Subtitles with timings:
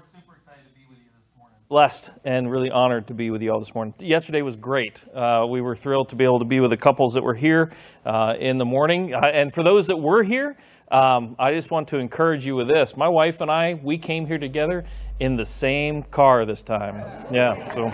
[0.00, 1.58] we're super excited to be with you this morning.
[1.68, 3.92] blessed and really honored to be with you all this morning.
[3.98, 5.04] Yesterday was great.
[5.14, 7.70] Uh, we were thrilled to be able to be with the couples that were here
[8.06, 9.12] uh, in the morning.
[9.12, 10.56] Uh, and for those that were here,
[10.90, 12.96] um, I just want to encourage you with this.
[12.96, 14.86] My wife and I, we came here together
[15.18, 17.04] in the same car this time.
[17.30, 17.90] Yeah, so.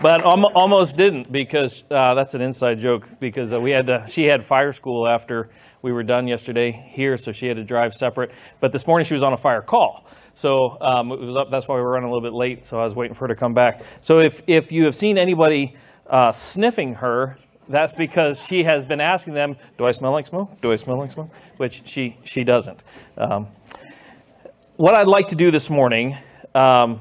[0.00, 4.04] But alm- almost didn't because uh, that's an inside joke because uh, we had to,
[4.06, 5.50] she had fire school after
[5.82, 8.30] we were done yesterday here, so she had to drive separate.
[8.60, 10.06] But this morning she was on a fire call.
[10.38, 11.50] So um, it was up.
[11.50, 12.64] That's why we were running a little bit late.
[12.64, 13.82] So I was waiting for her to come back.
[14.00, 15.74] So if if you have seen anybody
[16.06, 17.36] uh, sniffing her,
[17.68, 20.60] that's because she has been asking them, "Do I smell like smoke?
[20.60, 22.84] Do I smell like smoke?" Which she she doesn't.
[23.16, 23.48] Um,
[24.76, 26.16] what I'd like to do this morning,
[26.54, 27.00] um,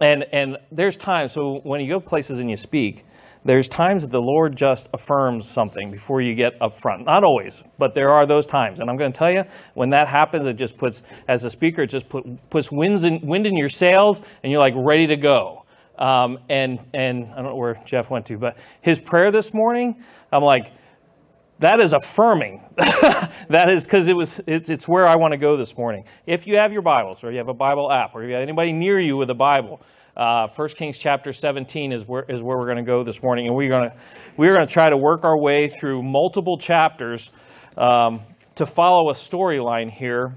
[0.00, 1.32] and and there's times.
[1.32, 3.04] So when you go places and you speak,
[3.44, 7.04] there's times that the Lord just affirms something before you get up front.
[7.04, 8.80] Not always, but there are those times.
[8.80, 9.44] And I'm going to tell you,
[9.74, 13.20] when that happens, it just puts, as a speaker, it just put, puts winds in,
[13.26, 15.64] wind in your sails, and you're like ready to go.
[15.98, 20.02] Um, and and I don't know where Jeff went to, but his prayer this morning,
[20.32, 20.72] I'm like,
[21.60, 22.62] that is affirming.
[22.76, 26.04] that is because it was it's, it's where I want to go this morning.
[26.26, 28.72] If you have your Bibles or you have a Bible app or you have anybody
[28.72, 29.80] near you with a Bible,
[30.16, 33.46] uh, 1 Kings chapter 17 is where is where we're going to go this morning,
[33.46, 33.90] and we're going
[34.36, 37.30] we're to try to work our way through multiple chapters
[37.76, 38.20] um,
[38.54, 40.36] to follow a storyline here.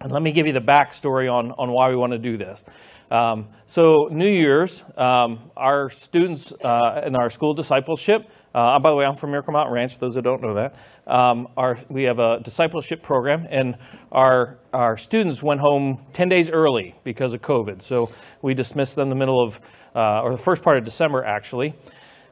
[0.00, 2.64] And let me give you the backstory on on why we want to do this.
[3.12, 8.22] Um, so New Year's, um, our students uh, in our school discipleship.
[8.54, 9.98] Uh, by the way, I'm from Miracle Mountain Ranch.
[9.98, 10.74] Those that don't know that,
[11.06, 13.76] um, our, we have a discipleship program, and
[14.12, 17.82] our our students went home 10 days early because of COVID.
[17.82, 19.60] So we dismissed them the middle of,
[19.94, 21.74] uh, or the first part of December, actually.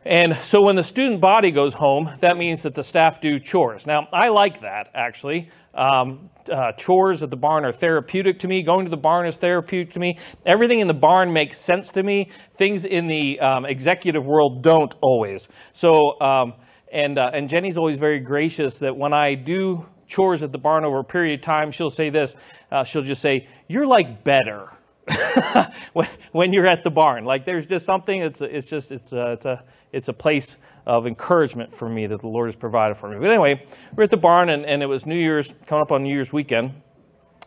[0.05, 3.87] And so when the student body goes home, that means that the staff do chores.
[3.87, 5.51] Now, I like that, actually.
[5.75, 8.63] Um, uh, chores at the barn are therapeutic to me.
[8.63, 10.19] Going to the barn is therapeutic to me.
[10.47, 12.31] Everything in the barn makes sense to me.
[12.57, 15.49] Things in the um, executive world don't always.
[15.75, 16.55] So, um,
[16.93, 20.85] and, uh, and Jenny's always very gracious that when I do chores at the barn
[20.85, 22.35] over a period of time, she'll say this.
[22.71, 24.69] Uh, she'll just say, You're like better.
[25.93, 27.25] when, when you're at the barn.
[27.25, 28.21] Like there's just something.
[28.21, 32.21] It's it's just it's a, it's a it's a place of encouragement for me that
[32.21, 33.17] the Lord has provided for me.
[33.19, 33.65] But anyway,
[33.97, 36.33] we're at the barn and, and it was New Year's coming up on New Year's
[36.33, 36.75] weekend.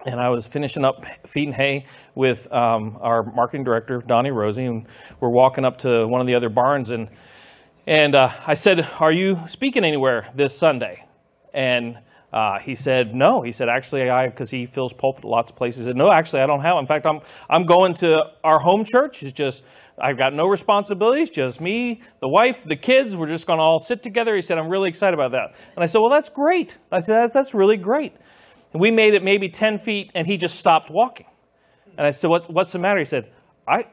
[0.06, 4.86] And I was finishing up feeding hay with um, our marketing director, Donnie Rosie, and
[5.22, 6.92] we're walking up to one of the other barns.
[6.92, 7.08] And,
[7.86, 11.06] and uh, I said, Are you speaking anywhere this Sunday?
[11.54, 11.98] And
[12.34, 13.44] uh, he said, no.
[13.44, 15.82] He said, actually, I, because he fills pulpit lots of places.
[15.82, 16.78] He said, no, actually, I don't have.
[16.80, 19.22] In fact, I'm, I'm going to our home church.
[19.22, 19.64] It's just,
[20.02, 23.16] I've got no responsibilities, just me, the wife, the kids.
[23.16, 24.36] We're just going to all sit together.
[24.36, 25.54] He said, I'm really excited about that.
[25.76, 26.76] And I said, well, that's great.
[26.92, 28.14] I said, that's, really great.
[28.74, 31.28] And we made it maybe 10 feet, and he just stopped walking.
[32.00, 32.98] And I said, what, what's the matter?
[32.98, 33.32] He said,
[33.68, 33.86] I,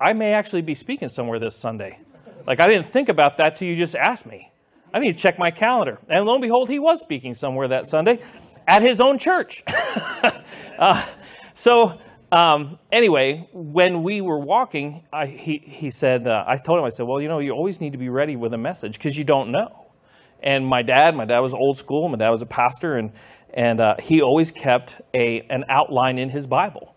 [0.00, 1.98] I may actually be speaking somewhere this Sunday.
[2.46, 4.52] Like, I didn't think about that till you just asked me.
[4.94, 5.98] I need to check my calendar.
[6.08, 8.20] And lo and behold, he was speaking somewhere that Sunday
[8.66, 9.62] at his own church.
[10.78, 11.06] uh,
[11.54, 11.98] so,
[12.30, 16.90] um, anyway, when we were walking, I, he, he said, uh, I told him, I
[16.90, 19.24] said, well, you know, you always need to be ready with a message because you
[19.24, 19.86] don't know.
[20.42, 23.12] And my dad, my dad was old school, my dad was a pastor, and,
[23.54, 26.91] and uh, he always kept a, an outline in his Bible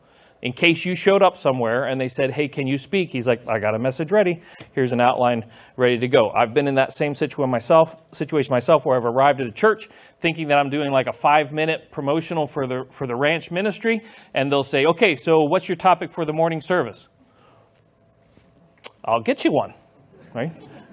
[0.46, 3.10] in case you showed up somewhere and they said, Hey, can you speak?
[3.10, 4.44] He's like, I got a message ready.
[4.74, 5.44] Here's an outline
[5.76, 6.30] ready to go.
[6.30, 9.90] I've been in that same situation myself, situation myself where I've arrived at a church
[10.20, 14.04] thinking that I'm doing like a five minute promotional for the, for the ranch ministry.
[14.36, 17.10] And they'll say, Okay, so what's your topic for the morning service?
[19.04, 19.74] I'll get you one,
[20.36, 20.52] right?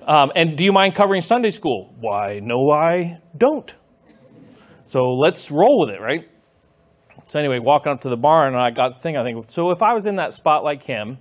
[0.09, 1.95] Um, and do you mind covering Sunday school?
[2.01, 3.71] Why, no, I don't.
[4.87, 6.31] So let's roll with it, right?
[7.28, 9.16] So anyway, walking up to the barn, and I got the thing.
[9.16, 9.71] I think so.
[9.71, 11.19] If I was in that spot like him,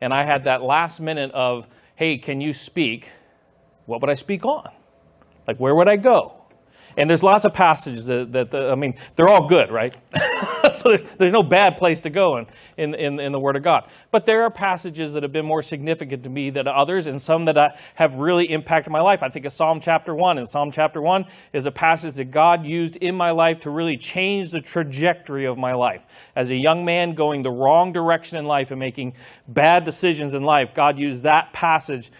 [0.00, 1.66] and I had that last minute of,
[1.96, 3.10] "Hey, can you speak?"
[3.86, 4.70] What would I speak on?
[5.46, 6.39] Like, where would I go?
[6.96, 9.96] And there's lots of passages that, that I mean, they're all good, right?
[10.74, 13.88] so there's no bad place to go in, in, in, in, the Word of God.
[14.10, 17.44] But there are passages that have been more significant to me than others, and some
[17.46, 19.22] that I, have really impacted my life.
[19.22, 20.38] I think of Psalm chapter 1.
[20.38, 23.96] And Psalm chapter 1 is a passage that God used in my life to really
[23.96, 26.04] change the trajectory of my life.
[26.34, 29.14] As a young man going the wrong direction in life and making
[29.46, 32.10] bad decisions in life, God used that passage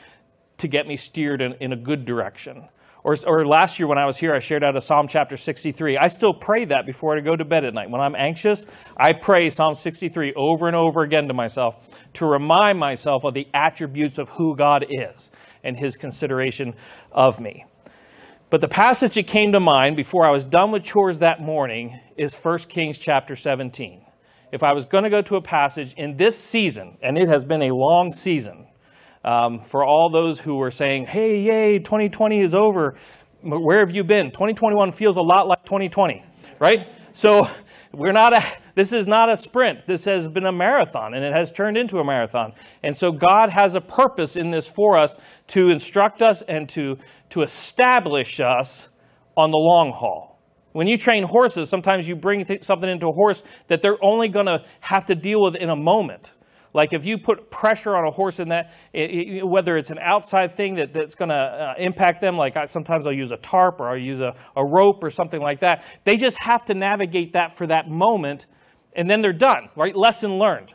[0.58, 2.68] to get me steered in, in a good direction.
[3.02, 5.96] Or, or last year when I was here, I shared out of Psalm chapter 63.
[5.96, 7.90] I still pray that before I go to bed at night.
[7.90, 8.66] When I'm anxious,
[8.96, 13.46] I pray Psalm 63 over and over again to myself to remind myself of the
[13.54, 15.30] attributes of who God is
[15.64, 16.74] and his consideration
[17.12, 17.64] of me.
[18.50, 22.00] But the passage that came to mind before I was done with chores that morning
[22.16, 24.04] is 1 Kings chapter 17.
[24.52, 27.44] if I was going to go to a passage in this season, and it has
[27.44, 28.66] been a long season,
[29.24, 32.96] um, for all those who were saying, hey, yay, 2020 is over,
[33.42, 34.30] where have you been?
[34.30, 36.24] 2021 feels a lot like 2020,
[36.58, 36.88] right?
[37.12, 37.48] So
[37.92, 38.44] we're not a,
[38.74, 39.86] this is not a sprint.
[39.86, 42.52] This has been a marathon, and it has turned into a marathon.
[42.82, 45.16] And so God has a purpose in this for us
[45.48, 46.96] to instruct us and to,
[47.30, 48.88] to establish us
[49.36, 50.38] on the long haul.
[50.72, 54.46] When you train horses, sometimes you bring something into a horse that they're only going
[54.46, 56.30] to have to deal with in a moment.
[56.72, 59.98] Like if you put pressure on a horse in that, it, it, whether it's an
[59.98, 63.36] outside thing that, that's going to uh, impact them, like I, sometimes I'll use a
[63.36, 66.74] tarp or I'll use a, a rope or something like that, they just have to
[66.74, 68.46] navigate that for that moment
[68.94, 69.94] and then they're done, right?
[69.94, 70.74] Lesson learned.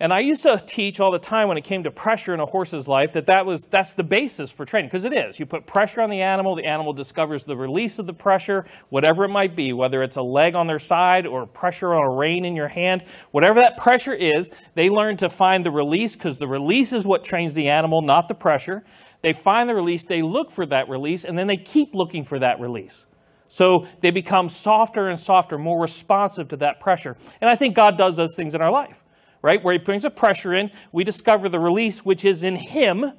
[0.00, 2.46] And I used to teach all the time when it came to pressure in a
[2.46, 5.38] horse's life that, that was, that's the basis for training, because it is.
[5.38, 9.24] You put pressure on the animal, the animal discovers the release of the pressure, whatever
[9.24, 12.44] it might be, whether it's a leg on their side or pressure on a rein
[12.44, 16.48] in your hand, whatever that pressure is, they learn to find the release, because the
[16.48, 18.82] release is what trains the animal, not the pressure.
[19.22, 22.40] They find the release, they look for that release, and then they keep looking for
[22.40, 23.06] that release.
[23.48, 27.16] So they become softer and softer, more responsive to that pressure.
[27.40, 29.03] And I think God does those things in our life
[29.44, 29.62] right?
[29.62, 33.12] Where he brings a pressure in, we discover the release which is in him.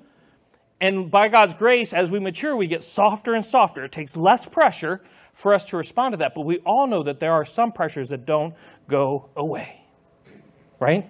[0.81, 3.85] And by God's grace, as we mature, we get softer and softer.
[3.85, 6.33] It takes less pressure for us to respond to that.
[6.33, 8.55] But we all know that there are some pressures that don't
[8.89, 9.83] go away,
[10.79, 11.07] right?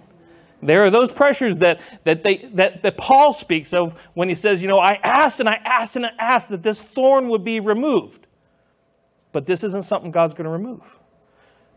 [0.61, 4.61] There are those pressures that, that, they, that, that Paul speaks of when he says,
[4.61, 7.61] You know, I asked and I asked and I asked that this thorn would be
[7.61, 8.27] removed.
[9.31, 10.81] But this isn't something God's going to remove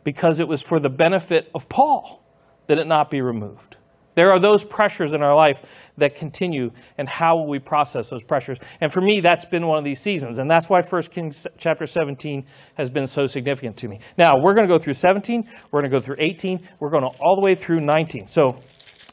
[0.02, 2.24] because it was for the benefit of Paul
[2.68, 3.76] that it not be removed.
[4.14, 8.24] There are those pressures in our life that continue, and how will we process those
[8.24, 8.58] pressures?
[8.80, 11.86] And for me, that's been one of these seasons, and that's why 1 Kings chapter
[11.86, 12.44] 17
[12.74, 14.00] has been so significant to me.
[14.16, 17.04] Now, we're going to go through 17, we're going to go through 18, we're going
[17.04, 18.26] to all the way through 19.
[18.26, 18.58] So,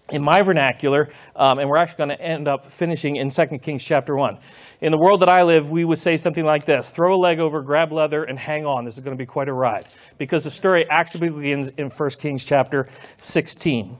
[0.10, 3.84] in my vernacular, um, and we're actually going to end up finishing in 2 Kings
[3.84, 4.38] chapter 1.
[4.82, 7.40] In the world that I live, we would say something like this throw a leg
[7.40, 8.86] over, grab leather, and hang on.
[8.86, 9.86] This is going to be quite a ride.
[10.18, 12.88] Because the story actually begins in 1 Kings chapter
[13.18, 13.98] 16.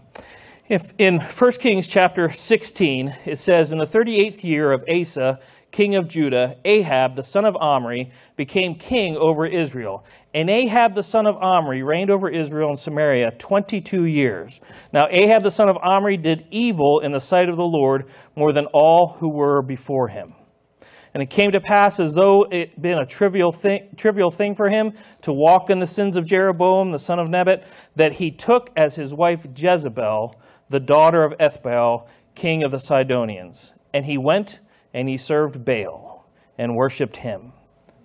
[0.68, 5.40] If in 1 Kings chapter 16, it says, In the 38th year of Asa,
[5.76, 10.06] king of Judah, Ahab, the son of Omri, became king over Israel.
[10.34, 14.62] And Ahab, the son of Omri, reigned over Israel and Samaria 22 years.
[14.94, 18.06] Now, Ahab, the son of Omri, did evil in the sight of the Lord
[18.38, 20.34] more than all who were before him.
[21.14, 24.56] And it came to pass, as though it had been a trivial thing, trivial thing
[24.56, 24.94] for him
[25.24, 27.66] to walk in the sins of Jeroboam, the son of Nebat,
[27.98, 30.40] that he took as his wife Jezebel,
[30.70, 33.74] the daughter of Ethbaal, king of the Sidonians.
[33.94, 34.62] And he went
[34.96, 36.26] and he served Baal
[36.58, 37.52] and worshipped him.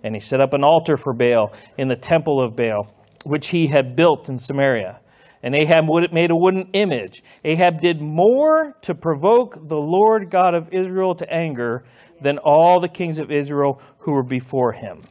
[0.03, 2.93] And he set up an altar for Baal in the temple of Baal,
[3.23, 4.99] which he had built in Samaria.
[5.41, 7.23] And Ahab made a wooden image.
[7.45, 11.83] Ahab did more to provoke the Lord God of Israel to anger
[12.19, 15.01] than all the kings of Israel who were before him.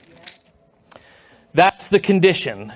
[1.54, 2.72] That's the condition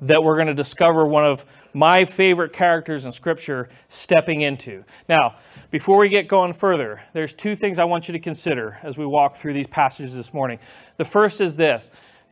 [0.00, 4.84] that we're going to discover one of my favorite characters in Scripture stepping into.
[5.08, 5.36] Now,
[5.74, 9.04] before we get going further, there's two things I want you to consider as we
[9.04, 10.60] walk through these passages this morning.
[10.98, 11.90] The first is this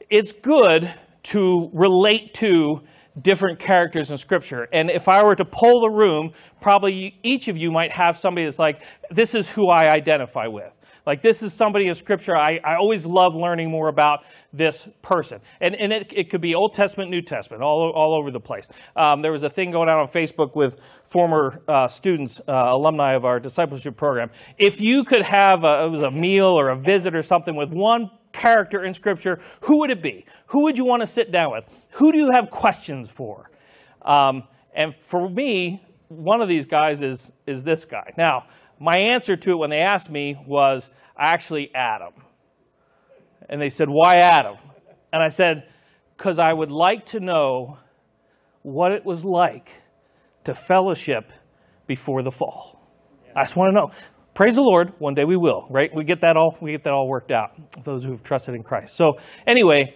[0.09, 0.89] it's good
[1.25, 2.83] to relate to
[3.21, 4.69] different characters in Scripture.
[4.73, 6.31] And if I were to poll the room,
[6.61, 10.79] probably each of you might have somebody that's like, this is who I identify with.
[11.05, 14.21] Like, this is somebody in Scripture, I, I always love learning more about
[14.53, 15.41] this person.
[15.61, 18.69] And, and it, it could be Old Testament, New Testament, all, all over the place.
[18.97, 23.15] Um, there was a thing going on on Facebook with former uh, students, uh, alumni
[23.15, 24.31] of our discipleship program.
[24.59, 27.71] If you could have a, it was a meal or a visit or something with
[27.71, 30.27] one character in Scripture, who would it be?
[30.49, 31.65] Who would you want to sit down with?
[31.93, 33.51] Who do you have questions for?
[34.03, 34.45] Um,
[34.75, 38.13] and for me, one of these guys is, is this guy.
[38.19, 38.45] Now,
[38.79, 42.13] my answer to it when they asked me was actually Adam.
[43.53, 44.57] And they said, Why Adam?
[45.13, 45.69] And I said,
[46.17, 47.77] Because I would like to know
[48.63, 49.69] what it was like
[50.45, 51.31] to fellowship
[51.87, 52.81] before the fall.
[53.37, 53.91] I just want to know.
[54.35, 55.91] Praise the Lord, one day we will, right?
[55.95, 57.51] We get that all we get that all worked out,
[57.85, 58.97] those who've trusted in Christ.
[58.97, 59.95] So anyway,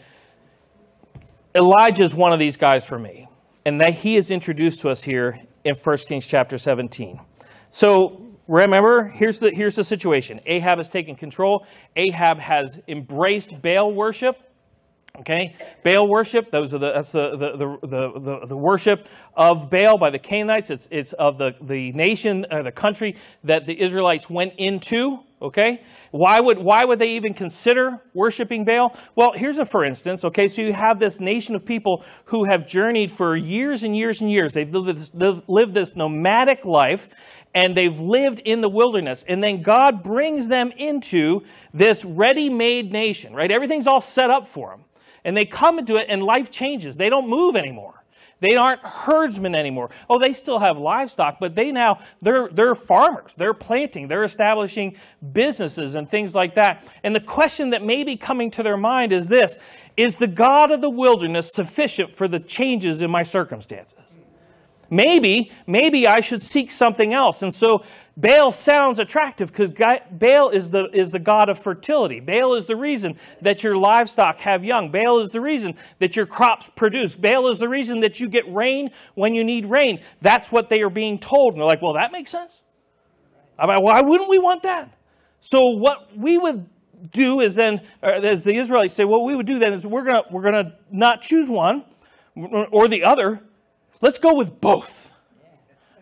[1.55, 3.27] Elijah is one of these guys for me.
[3.65, 7.19] And that he is introduced to us here in 1 Kings chapter 17.
[7.71, 13.95] So remember, here's the, here's the situation Ahab has taken control, Ahab has embraced Baal
[13.95, 14.37] worship.
[15.21, 16.51] Okay, Baal worship.
[16.51, 20.69] Those are the that's the the, the, the, the worship of Baal by the Canaanites.
[20.69, 25.21] It's it's of the the nation or the country that the Israelites went into.
[25.47, 25.83] Okay?
[26.11, 28.97] Why would, why would they even consider worshiping Baal?
[29.15, 30.25] Well, here's a for instance.
[30.25, 34.21] Okay, so you have this nation of people who have journeyed for years and years
[34.21, 34.53] and years.
[34.55, 37.09] They've lived this, lived this nomadic life
[37.55, 39.25] and they've lived in the wilderness.
[39.27, 41.41] And then God brings them into
[41.73, 43.51] this ready made nation, right?
[43.51, 44.85] Everything's all set up for them.
[45.25, 46.97] And they come into it and life changes.
[46.97, 47.96] They don't move anymore.
[48.41, 49.91] They aren't herdsmen anymore.
[50.11, 53.33] Oh, they still have livestock, but they now they're they're farmers.
[53.37, 54.97] They're planting, they're establishing
[55.33, 56.87] businesses and things like that.
[57.03, 59.59] And the question that may be coming to their mind is this:
[59.97, 64.17] is the God of the wilderness sufficient for the changes in my circumstances?
[64.91, 67.43] Maybe, maybe I should seek something else.
[67.43, 67.85] And so
[68.19, 72.19] Baal sounds attractive because Baal is the, is the god of fertility.
[72.19, 74.91] Baal is the reason that your livestock have young.
[74.91, 77.15] Baal is the reason that your crops produce.
[77.15, 80.01] Baal is the reason that you get rain when you need rain.
[80.23, 81.53] That's what they are being told.
[81.53, 82.63] And they're like, well, that makes sense.
[83.59, 84.97] I mean, why wouldn't we want that?
[85.41, 86.67] So what we would
[87.13, 90.05] do is then, uh, as the Israelites say, what we would do then is we're
[90.05, 91.85] going we're gonna not choose one
[92.35, 93.43] or the other.
[94.01, 95.11] Let's go with both.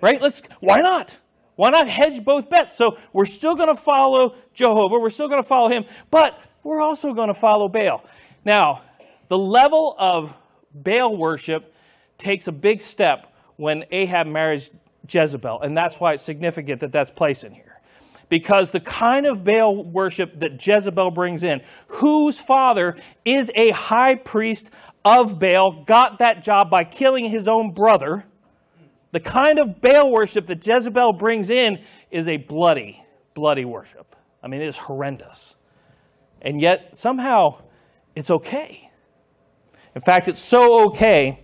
[0.01, 0.21] Right?
[0.21, 1.19] Let's, why not?
[1.57, 2.77] Why not hedge both bets?
[2.77, 6.81] So we're still going to follow Jehovah, we're still going to follow him, but we're
[6.81, 8.05] also going to follow Baal.
[8.45, 8.83] Now,
[9.29, 10.35] the level of
[10.75, 11.75] Baal worship
[12.19, 14.71] takes a big step when Ahab marries
[15.09, 17.81] Jezebel, and that's why it's significant that that's placed in here.
[18.29, 24.15] Because the kind of Baal worship that Jezebel brings in, whose father is a high
[24.15, 24.71] priest
[25.05, 28.25] of Baal, got that job by killing his own brother
[29.15, 31.79] the kind of Baal worship that Jezebel brings in
[32.11, 33.01] is a bloody,
[33.35, 34.17] bloody worship.
[34.43, 35.55] I mean, it is horrendous.
[36.43, 37.63] And yet, somehow,
[38.17, 38.91] it's okay.
[39.95, 41.41] In fact, it's so okay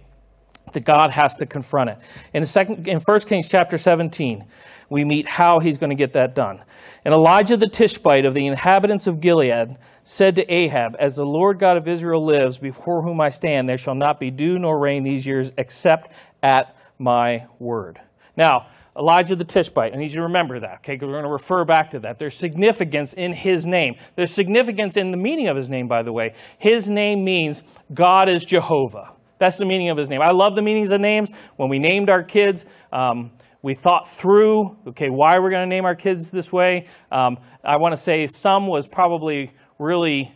[0.72, 1.98] that God has to confront it.
[2.34, 4.44] In, second, in 1 Kings chapter 17,
[4.88, 6.60] we meet how he's going to get that done.
[7.04, 11.60] And Elijah the Tishbite of the inhabitants of Gilead said to Ahab, As the Lord
[11.60, 15.04] God of Israel lives, before whom I stand, there shall not be dew nor rain
[15.04, 16.12] these years except
[16.42, 17.98] at my word.
[18.36, 20.94] Now, Elijah the Tishbite, I need you to remember that, okay?
[20.94, 22.18] Because we're going to refer back to that.
[22.18, 23.94] There's significance in his name.
[24.16, 26.34] There's significance in the meaning of his name, by the way.
[26.58, 27.62] His name means
[27.94, 29.14] God is Jehovah.
[29.38, 30.20] That's the meaning of his name.
[30.20, 31.30] I love the meanings of names.
[31.56, 33.30] When we named our kids, um,
[33.62, 36.88] we thought through, okay, why we're going to name our kids this way.
[37.10, 40.34] Um, I want to say some was probably really,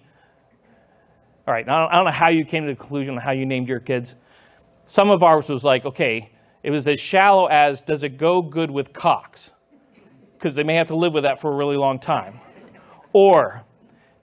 [1.47, 3.33] all right, I don't, I don't know how you came to the conclusion on how
[3.33, 4.15] you named your kids.
[4.87, 6.31] Some of ours was like, okay,
[6.65, 9.51] it was as shallow as does it go good with Cox?
[10.33, 12.41] Because they may have to live with that for a really long time.
[13.13, 13.65] Or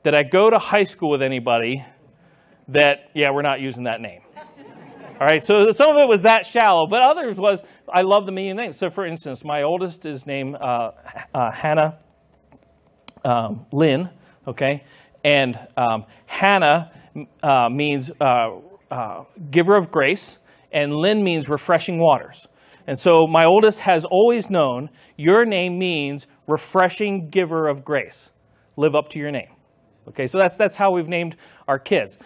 [0.03, 1.85] did I go to high school with anybody
[2.67, 4.21] that, yeah, we're not using that name?
[5.19, 8.31] All right, so some of it was that shallow, but others was, I love the
[8.31, 8.77] meaning names.
[8.77, 10.91] So, for instance, my oldest is named uh,
[11.35, 11.99] uh, Hannah
[13.23, 14.09] um, Lynn,
[14.47, 14.83] okay?
[15.23, 16.91] And um, Hannah
[17.43, 20.39] uh, means uh, uh, giver of grace,
[20.71, 22.47] and Lynn means refreshing waters.
[22.87, 28.31] And so my oldest has always known your name means refreshing giver of grace.
[28.75, 29.49] Live up to your name.
[30.07, 31.35] Okay, so that's, that's how we've named
[31.67, 32.17] our kids.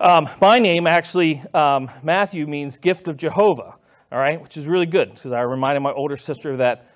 [0.00, 3.76] Um, my name, actually, um, Matthew, means gift of Jehovah,
[4.10, 6.90] all right, which is really good because I reminded my older sister of that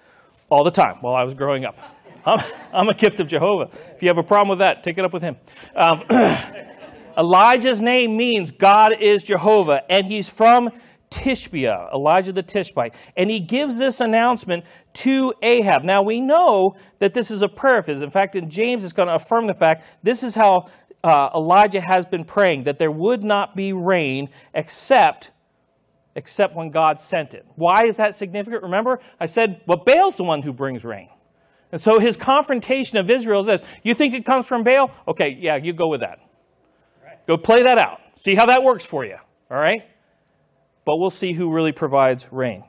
[0.51, 1.77] all the time while I was growing up.
[2.27, 2.39] I'm,
[2.73, 3.69] I'm, a gift of Jehovah.
[3.95, 5.37] If you have a problem with that, take it up with him.
[5.77, 6.03] Um,
[7.19, 10.71] Elijah's name means God is Jehovah, and he's from
[11.15, 12.95] Tishbia, Elijah the Tishbite.
[13.17, 15.85] And he gives this announcement to Ahab.
[15.85, 18.03] Now we know that this is a prayer of his.
[18.03, 20.67] In fact, in James, it's going to affirm the fact this is how
[21.05, 25.31] uh, Elijah has been praying that there would not be rain except
[26.17, 27.45] except when God sent it.
[27.57, 28.63] Why is that significant?
[28.63, 31.09] Remember, I said, well, Baal's the one who brings rain.
[31.73, 34.93] And so his confrontation of Israel is this You think it comes from Baal?
[35.09, 36.21] Okay, yeah, you go with that.
[37.27, 38.01] Go play that out.
[38.15, 39.17] See how that works for you.
[39.51, 39.83] All right?
[40.85, 42.65] But we'll see who really provides rain.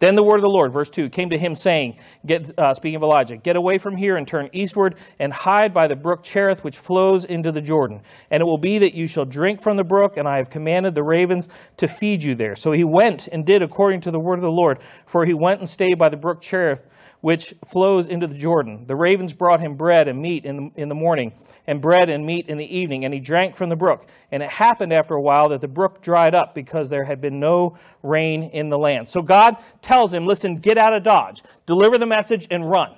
[0.00, 2.96] Then the word of the Lord, verse 2, came to him saying, get, uh, speaking
[2.96, 6.64] of Elijah, Get away from here and turn eastward and hide by the brook Cherith,
[6.64, 8.02] which flows into the Jordan.
[8.30, 10.94] And it will be that you shall drink from the brook, and I have commanded
[10.94, 12.56] the ravens to feed you there.
[12.56, 15.60] So he went and did according to the word of the Lord, for he went
[15.60, 16.84] and stayed by the brook Cherith,
[17.24, 18.84] which flows into the Jordan.
[18.86, 21.32] The ravens brought him bread and meat in the, in the morning,
[21.66, 24.06] and bread and meat in the evening, and he drank from the brook.
[24.30, 27.40] And it happened after a while that the brook dried up because there had been
[27.40, 29.08] no rain in the land.
[29.08, 32.94] So God tells him, listen, get out of Dodge, deliver the message, and run.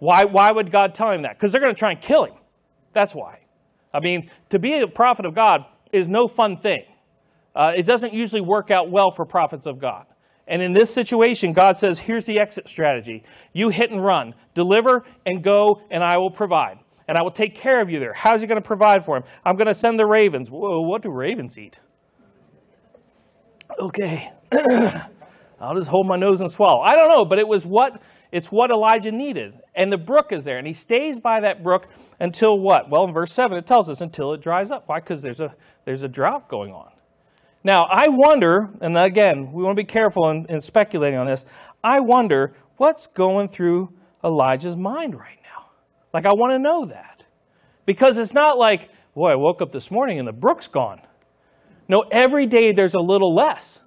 [0.00, 1.38] Why, why would God tell him that?
[1.38, 2.34] Because they're going to try and kill him.
[2.92, 3.38] That's why.
[3.94, 6.82] I mean, to be a prophet of God is no fun thing.
[7.54, 10.06] Uh, it doesn't usually work out well for prophets of God.
[10.48, 13.22] And in this situation, God says, here's the exit strategy.
[13.52, 16.78] You hit and run, deliver and go, and I will provide.
[17.06, 18.14] And I will take care of you there.
[18.14, 19.24] How's he going to provide for him?
[19.44, 20.50] I'm going to send the ravens.
[20.50, 21.80] Whoa, what do ravens eat?
[23.78, 24.30] Okay.
[25.60, 26.80] I'll just hold my nose and swallow.
[26.80, 28.00] I don't know, but it was what
[28.30, 29.54] it's what Elijah needed.
[29.74, 30.58] And the brook is there.
[30.58, 31.88] And he stays by that brook
[32.20, 32.90] until what?
[32.90, 34.84] Well, in verse 7, it tells us until it dries up.
[34.86, 35.00] Why?
[35.00, 36.90] Because there's a, there's a drought going on.
[37.64, 41.44] Now, I wonder, and again, we want to be careful in, in speculating on this.
[41.82, 43.92] I wonder what's going through
[44.24, 45.66] Elijah's mind right now.
[46.12, 47.24] Like, I want to know that.
[47.84, 51.00] Because it's not like, boy, I woke up this morning and the brook's gone.
[51.88, 53.80] No, every day there's a little less.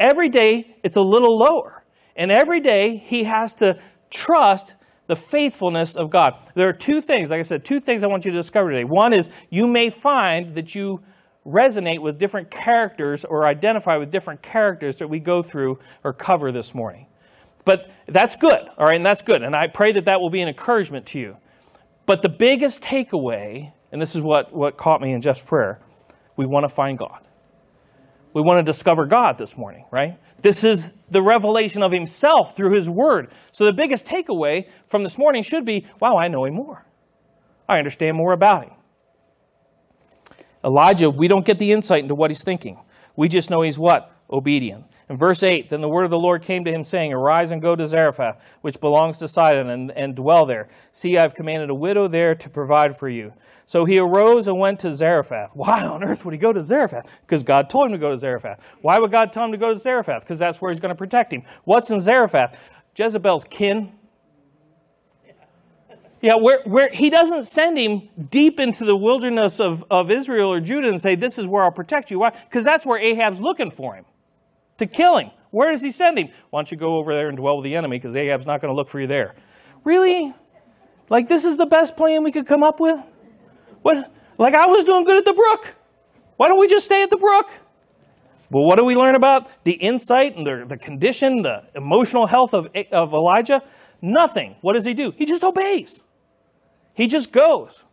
[0.00, 1.84] Every day it's a little lower.
[2.16, 3.78] And every day he has to
[4.10, 4.74] trust
[5.06, 6.34] the faithfulness of God.
[6.54, 8.84] There are two things, like I said, two things I want you to discover today.
[8.84, 11.00] One is you may find that you
[11.48, 16.52] resonate with different characters or identify with different characters that we go through or cover
[16.52, 17.06] this morning.
[17.64, 19.42] But that's good, all right, and that's good.
[19.42, 21.36] And I pray that that will be an encouragement to you.
[22.06, 25.80] But the biggest takeaway, and this is what, what caught me in Jeff's prayer,
[26.36, 27.20] we want to find God.
[28.32, 30.18] We want to discover God this morning, right?
[30.40, 33.30] This is the revelation of Himself through His Word.
[33.52, 36.84] So the biggest takeaway from this morning should be wow, I know Him more.
[37.68, 38.77] I understand more about Him.
[40.64, 42.76] Elijah, we don't get the insight into what he's thinking.
[43.16, 44.12] We just know he's what?
[44.30, 44.84] Obedient.
[45.08, 47.62] In verse 8, then the word of the Lord came to him, saying, Arise and
[47.62, 50.68] go to Zarephath, which belongs to Sidon, and, and dwell there.
[50.92, 53.32] See, I have commanded a widow there to provide for you.
[53.64, 55.52] So he arose and went to Zarephath.
[55.54, 57.06] Why on earth would he go to Zarephath?
[57.22, 58.60] Because God told him to go to Zarephath.
[58.82, 60.22] Why would God tell him to go to Zarephath?
[60.22, 61.42] Because that's where he's going to protect him.
[61.64, 62.58] What's in Zarephath?
[62.94, 63.92] Jezebel's kin.
[66.20, 70.60] Yeah, where, where he doesn't send him deep into the wilderness of, of Israel or
[70.60, 72.18] Judah and say, This is where I'll protect you.
[72.18, 72.30] Why?
[72.30, 74.04] Because that's where Ahab's looking for him
[74.78, 75.30] to kill him.
[75.50, 76.28] Where does he send him?
[76.50, 78.72] Why don't you go over there and dwell with the enemy because Ahab's not going
[78.72, 79.34] to look for you there.
[79.84, 80.34] Really?
[81.08, 82.98] Like, this is the best plan we could come up with?
[83.82, 84.12] What?
[84.38, 85.74] Like, I was doing good at the brook.
[86.36, 87.46] Why don't we just stay at the brook?
[88.50, 92.54] Well, what do we learn about the insight and the, the condition, the emotional health
[92.54, 93.62] of, of Elijah?
[94.00, 94.56] Nothing.
[94.60, 95.12] What does he do?
[95.16, 96.00] He just obeys.
[96.98, 97.84] He just goes.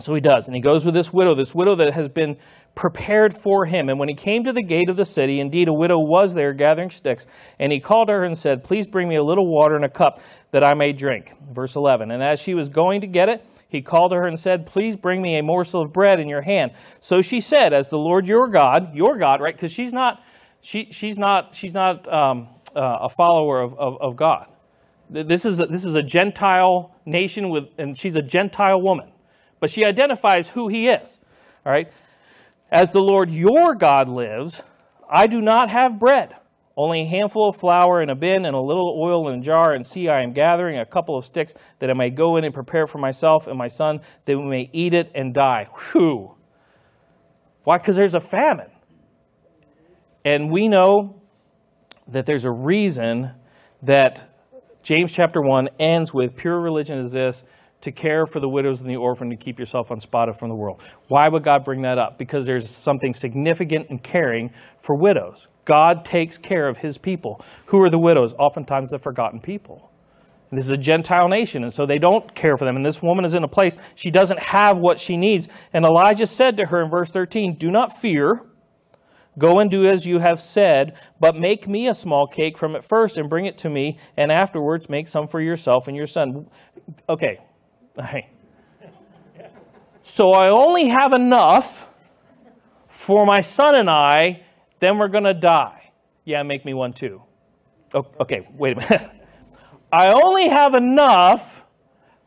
[0.00, 0.48] So he does.
[0.48, 2.36] And he goes with this widow, this widow that has been
[2.74, 3.88] prepared for him.
[3.88, 6.52] And when he came to the gate of the city, indeed a widow was there
[6.52, 7.28] gathering sticks.
[7.60, 10.20] And he called her and said, Please bring me a little water in a cup
[10.50, 11.32] that I may drink.
[11.52, 12.10] Verse 11.
[12.10, 14.96] And as she was going to get it, he called to her and said, Please
[14.96, 16.72] bring me a morsel of bread in your hand.
[16.98, 19.54] So she said, As the Lord your God, your God, right?
[19.54, 20.20] Because she's not,
[20.60, 24.46] she, she's not, she's not um, uh, a follower of, of, of God.
[25.12, 29.10] This is a, this is a Gentile nation with, and she's a Gentile woman,
[29.58, 31.18] but she identifies who he is.
[31.66, 31.90] All right,
[32.70, 34.62] as the Lord your God lives,
[35.10, 36.34] I do not have bread,
[36.76, 39.72] only a handful of flour in a bin and a little oil in a jar.
[39.72, 42.54] And see, I am gathering a couple of sticks that I may go in and
[42.54, 45.66] prepare for myself and my son that we may eat it and die.
[45.92, 46.36] Whew.
[47.64, 47.78] Why?
[47.78, 48.70] Because there's a famine,
[50.24, 51.20] and we know
[52.06, 53.32] that there's a reason
[53.82, 54.29] that
[54.82, 57.44] James chapter 1 ends with pure religion is this
[57.82, 60.82] to care for the widows and the orphan to keep yourself unspotted from the world.
[61.08, 62.18] Why would God bring that up?
[62.18, 65.48] Because there's something significant in caring for widows.
[65.64, 67.40] God takes care of his people.
[67.66, 68.34] Who are the widows?
[68.38, 69.90] Oftentimes the forgotten people.
[70.50, 72.74] And this is a Gentile nation, and so they don't care for them.
[72.74, 75.48] And this woman is in a place she doesn't have what she needs.
[75.72, 78.42] And Elijah said to her in verse 13, Do not fear.
[79.40, 82.84] Go and do as you have said, but make me a small cake from it
[82.84, 86.46] first and bring it to me, and afterwards make some for yourself and your son.
[87.08, 87.38] Okay.
[90.02, 91.94] So I only have enough
[92.88, 94.42] for my son and I,
[94.80, 95.92] then we're going to die.
[96.24, 97.22] Yeah, make me one too.
[97.94, 99.10] Okay, wait a minute.
[99.92, 101.64] I only have enough,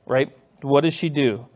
[0.05, 0.29] right?
[0.61, 1.47] What does she do?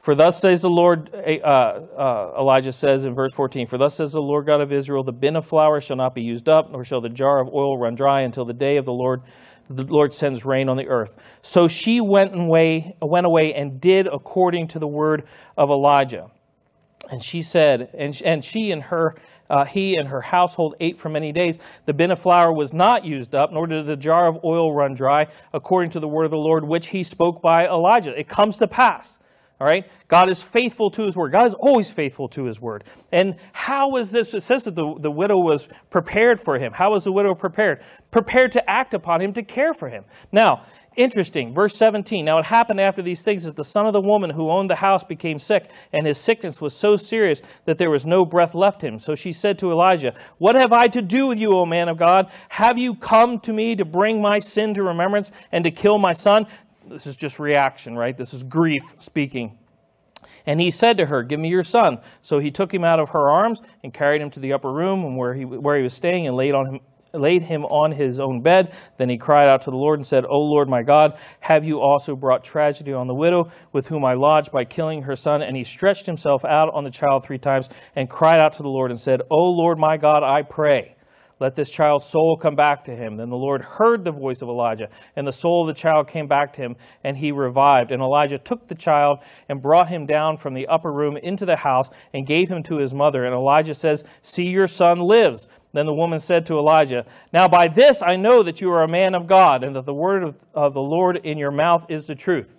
[0.00, 3.94] For thus says the Lord, eh, uh, uh, Elijah says in verse 14, For thus
[3.94, 6.70] says the Lord God of Israel, the bin of flour shall not be used up,
[6.72, 9.20] nor shall the jar of oil run dry until the day of the Lord,
[9.68, 11.18] the Lord sends rain on the earth.
[11.42, 15.24] So she went away, went away and did according to the word
[15.58, 16.30] of Elijah.
[17.10, 19.16] And she said, and, and she and her,
[19.50, 21.58] uh, he and her household ate for many days.
[21.84, 24.94] The bin of flour was not used up, nor did the jar of oil run
[24.94, 28.18] dry, according to the word of the Lord, which he spoke by Elijah.
[28.18, 29.18] It comes to pass
[29.60, 29.86] All right?
[30.08, 31.32] God is faithful to his word.
[31.32, 32.84] God is always faithful to his word.
[33.12, 34.32] And how was this?
[34.32, 36.72] It says that the, the widow was prepared for him.
[36.72, 37.82] How was the widow prepared?
[38.10, 40.04] Prepared to act upon him, to care for him.
[40.32, 40.62] Now,
[40.96, 42.24] interesting, verse 17.
[42.24, 44.76] Now it happened after these things that the son of the woman who owned the
[44.76, 48.82] house became sick, and his sickness was so serious that there was no breath left
[48.82, 48.98] him.
[48.98, 51.98] So she said to Elijah, What have I to do with you, O man of
[51.98, 52.30] God?
[52.48, 56.12] Have you come to me to bring my sin to remembrance and to kill my
[56.12, 56.46] son?
[56.90, 58.16] This is just reaction, right?
[58.16, 59.58] This is grief speaking.
[60.44, 61.98] And he said to her, Give me your son.
[62.20, 65.16] So he took him out of her arms and carried him to the upper room
[65.16, 66.80] where he, where he was staying and laid, on him,
[67.12, 68.74] laid him on his own bed.
[68.96, 71.80] Then he cried out to the Lord and said, O Lord my God, have you
[71.80, 75.42] also brought tragedy on the widow with whom I lodged by killing her son?
[75.42, 78.68] And he stretched himself out on the child three times and cried out to the
[78.68, 80.96] Lord and said, O Lord my God, I pray
[81.40, 83.16] let this child's soul come back to him.
[83.16, 86.28] Then the Lord heard the voice of Elijah, and the soul of the child came
[86.28, 87.90] back to him, and he revived.
[87.90, 91.56] And Elijah took the child and brought him down from the upper room into the
[91.56, 93.24] house and gave him to his mother.
[93.24, 95.48] And Elijah says, See, your son lives.
[95.72, 98.88] Then the woman said to Elijah, Now by this I know that you are a
[98.88, 102.04] man of God, and that the word of, of the Lord in your mouth is
[102.04, 102.54] the truth.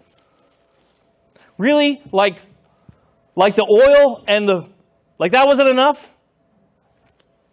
[1.60, 2.02] Really?
[2.12, 2.40] Like,
[3.36, 4.70] like the oil and the,
[5.20, 6.16] like that wasn't enough?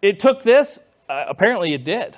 [0.01, 2.17] It took this uh, apparently it did,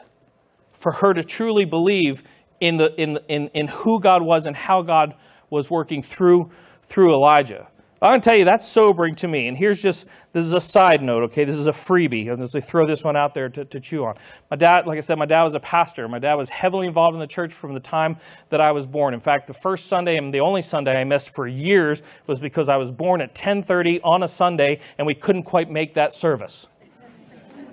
[0.74, 2.24] for her to truly believe
[2.60, 5.16] in, the, in, in, in who God was and how God
[5.50, 6.52] was working through,
[6.84, 7.68] through Elijah.
[8.04, 9.48] I'm going to tell you, that's sobering to me.
[9.48, 11.46] And here's just, this is a side note, okay?
[11.46, 12.32] This is a freebie.
[12.32, 14.16] I'm just going to throw this one out there to, to chew on.
[14.50, 16.08] My dad, like I said, my dad was a pastor.
[16.08, 18.18] My dad was heavily involved in the church from the time
[18.50, 19.14] that I was born.
[19.14, 22.70] In fact, the first Sunday and the only Sunday I missed for years was because
[22.70, 26.66] I was born at 1030 on a Sunday and we couldn't quite make that service.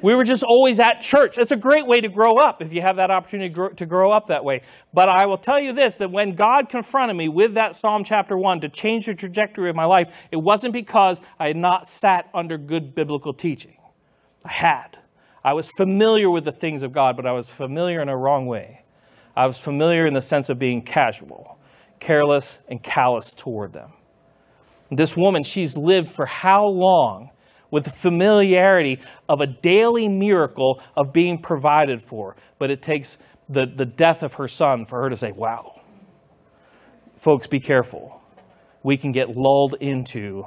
[0.01, 1.39] We were just always at church.
[1.39, 4.29] It's a great way to grow up if you have that opportunity to grow, up
[4.29, 4.63] that way.
[4.95, 8.37] But I will tell you this that when God confronted me with that Psalm chapter
[8.39, 12.29] 1 to change the trajectory of my life, it wasn't because I had not sat
[12.33, 13.77] under good biblical teaching.
[14.45, 14.99] I had.
[15.45, 18.47] I was familiar with the things of God, but I was familiar in a wrong
[18.47, 18.85] way.
[19.37, 21.59] I was familiar in the sense of being casual,
[22.01, 23.93] careless, and callous toward them.
[24.91, 27.31] This woman, she's lived for how long?
[27.71, 32.37] With the familiarity of a daily miracle of being provided for.
[32.59, 35.81] But it takes the, the death of her son for her to say, wow.
[37.17, 38.21] Folks, be careful.
[38.83, 40.47] We can get lulled into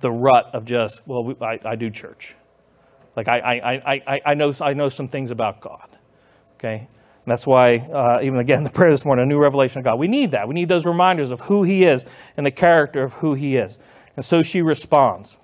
[0.00, 2.34] the rut of just, well, we, I, I, do church.
[3.16, 5.88] Like, I, I, I, I, know, I know some things about God.
[6.56, 6.76] Okay?
[6.78, 9.98] And that's why, uh, even again, the prayer this morning, a new revelation of God.
[9.98, 10.46] We need that.
[10.48, 12.04] We need those reminders of who He is
[12.36, 13.78] and the character of who He is.
[14.16, 15.38] And so she responds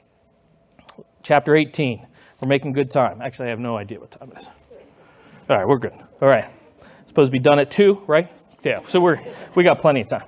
[1.22, 2.06] chapter 18.
[2.40, 3.20] We're making good time.
[3.20, 4.50] Actually, I have no idea what time it is.
[5.50, 5.94] All right, we're good.
[6.20, 6.44] All right.
[7.06, 8.30] Supposed to be done at 2, right?
[8.62, 9.20] Yeah, so we're,
[9.54, 10.24] we got plenty of time.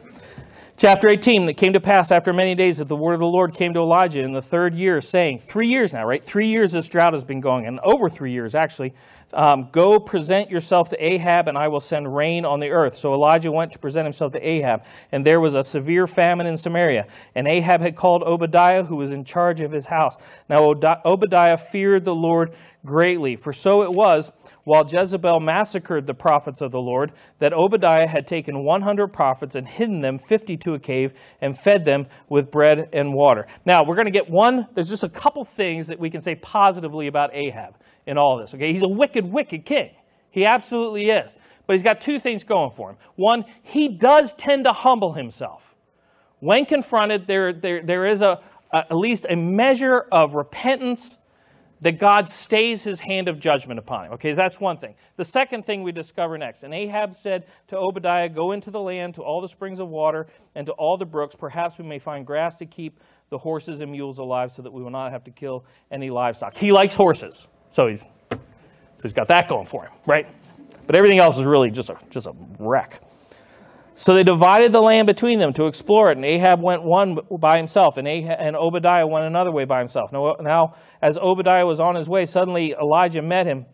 [0.77, 3.55] Chapter 18, it came to pass after many days that the word of the Lord
[3.55, 6.25] came to Elijah in the third year, saying, Three years now, right?
[6.25, 8.95] Three years this drought has been going, and over three years actually.
[9.33, 12.97] Um, Go present yourself to Ahab, and I will send rain on the earth.
[12.97, 16.57] So Elijah went to present himself to Ahab, and there was a severe famine in
[16.57, 17.07] Samaria.
[17.35, 20.17] And Ahab had called Obadiah, who was in charge of his house.
[20.49, 20.73] Now
[21.05, 24.33] Obadiah feared the Lord greatly, for so it was
[24.65, 29.67] while Jezebel massacred the prophets of the Lord, that Obadiah had taken 100 prophets and
[29.67, 33.47] hidden them 50 to a cave and fed them with bread and water.
[33.65, 36.35] Now, we're going to get one, there's just a couple things that we can say
[36.35, 37.75] positively about Ahab
[38.07, 38.55] in all this.
[38.55, 39.91] Okay, he's a wicked, wicked king.
[40.31, 41.37] He absolutely is.
[41.67, 42.97] But he's got two things going for him.
[43.17, 45.75] One, he does tend to humble himself.
[46.41, 48.41] When confronted, there, there, there is a,
[48.73, 51.19] a at least a measure of repentance
[51.83, 54.13] that God stays his hand of judgment upon him.
[54.13, 54.95] Okay, that's one thing.
[55.17, 56.63] The second thing we discover next.
[56.63, 60.27] And Ahab said to Obadiah, Go into the land, to all the springs of water,
[60.55, 61.35] and to all the brooks.
[61.35, 64.83] Perhaps we may find grass to keep the horses and mules alive so that we
[64.83, 66.57] will not have to kill any livestock.
[66.57, 67.49] He likes horses.
[67.71, 68.39] So he's, so
[69.03, 70.27] he's got that going for him, right?
[70.87, 73.01] But everything else is really just a, just a wreck.
[73.95, 77.59] So they divided the land between them to explore it, and Ahab went one by
[77.59, 80.11] himself, and, Ahab, and Obadiah went another way by himself.
[80.11, 83.67] Now, now, as Obadiah was on his way, suddenly Elijah met him,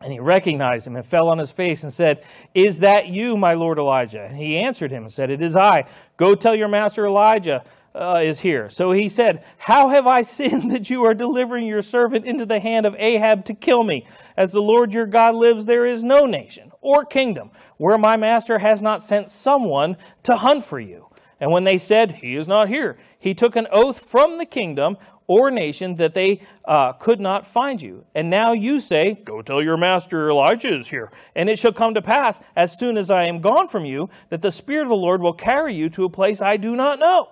[0.00, 3.52] and he recognized him and fell on his face and said, Is that you, my
[3.52, 4.22] lord Elijah?
[4.22, 5.84] And he answered him and said, It is I.
[6.16, 7.62] Go tell your master Elijah
[7.94, 8.70] uh, is here.
[8.70, 12.60] So he said, How have I sinned that you are delivering your servant into the
[12.60, 14.06] hand of Ahab to kill me?
[14.36, 18.58] As the Lord your God lives, there is no nation or kingdom where my master
[18.58, 21.08] has not sent someone to hunt for you.
[21.40, 24.96] And when they said, He is not here, he took an oath from the kingdom
[25.30, 28.04] or nation that they uh, could not find you.
[28.16, 31.12] And now you say, Go tell your master Elijah is here.
[31.36, 34.42] And it shall come to pass, as soon as I am gone from you, that
[34.42, 37.28] the Spirit of the Lord will carry you to a place I do not know.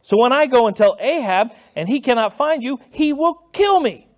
[0.00, 3.78] So when I go and tell Ahab, and he cannot find you, he will kill
[3.78, 4.08] me.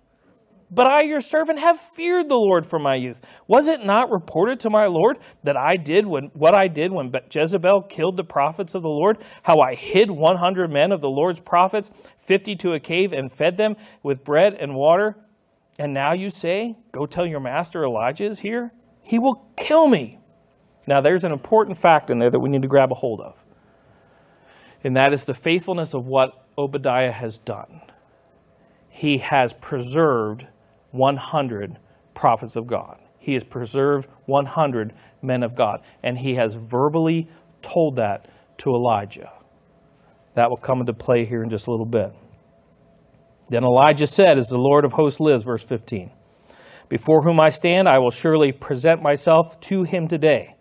[0.69, 3.21] But I, your servant, have feared the Lord from my youth.
[3.47, 7.11] Was it not reported to my Lord that I did when, what I did when
[7.31, 9.17] Jezebel killed the prophets of the Lord?
[9.43, 13.55] How I hid 100 men of the Lord's prophets, 50 to a cave, and fed
[13.55, 15.15] them with bread and water?
[15.79, 18.73] And now you say, Go tell your master Elijah is here?
[19.03, 20.19] He will kill me.
[20.85, 23.43] Now, there's an important fact in there that we need to grab a hold of
[24.83, 27.81] and that is the faithfulness of what Obadiah has done.
[28.89, 30.47] He has preserved
[30.97, 31.77] 100
[32.13, 32.99] prophets of God.
[33.19, 35.81] He has preserved 100 men of God.
[36.03, 37.27] And he has verbally
[37.61, 38.29] told that
[38.59, 39.31] to Elijah.
[40.35, 42.13] That will come into play here in just a little bit.
[43.49, 46.11] Then Elijah said, As the Lord of hosts lives, verse 15,
[46.89, 50.56] Before whom I stand, I will surely present myself to him today.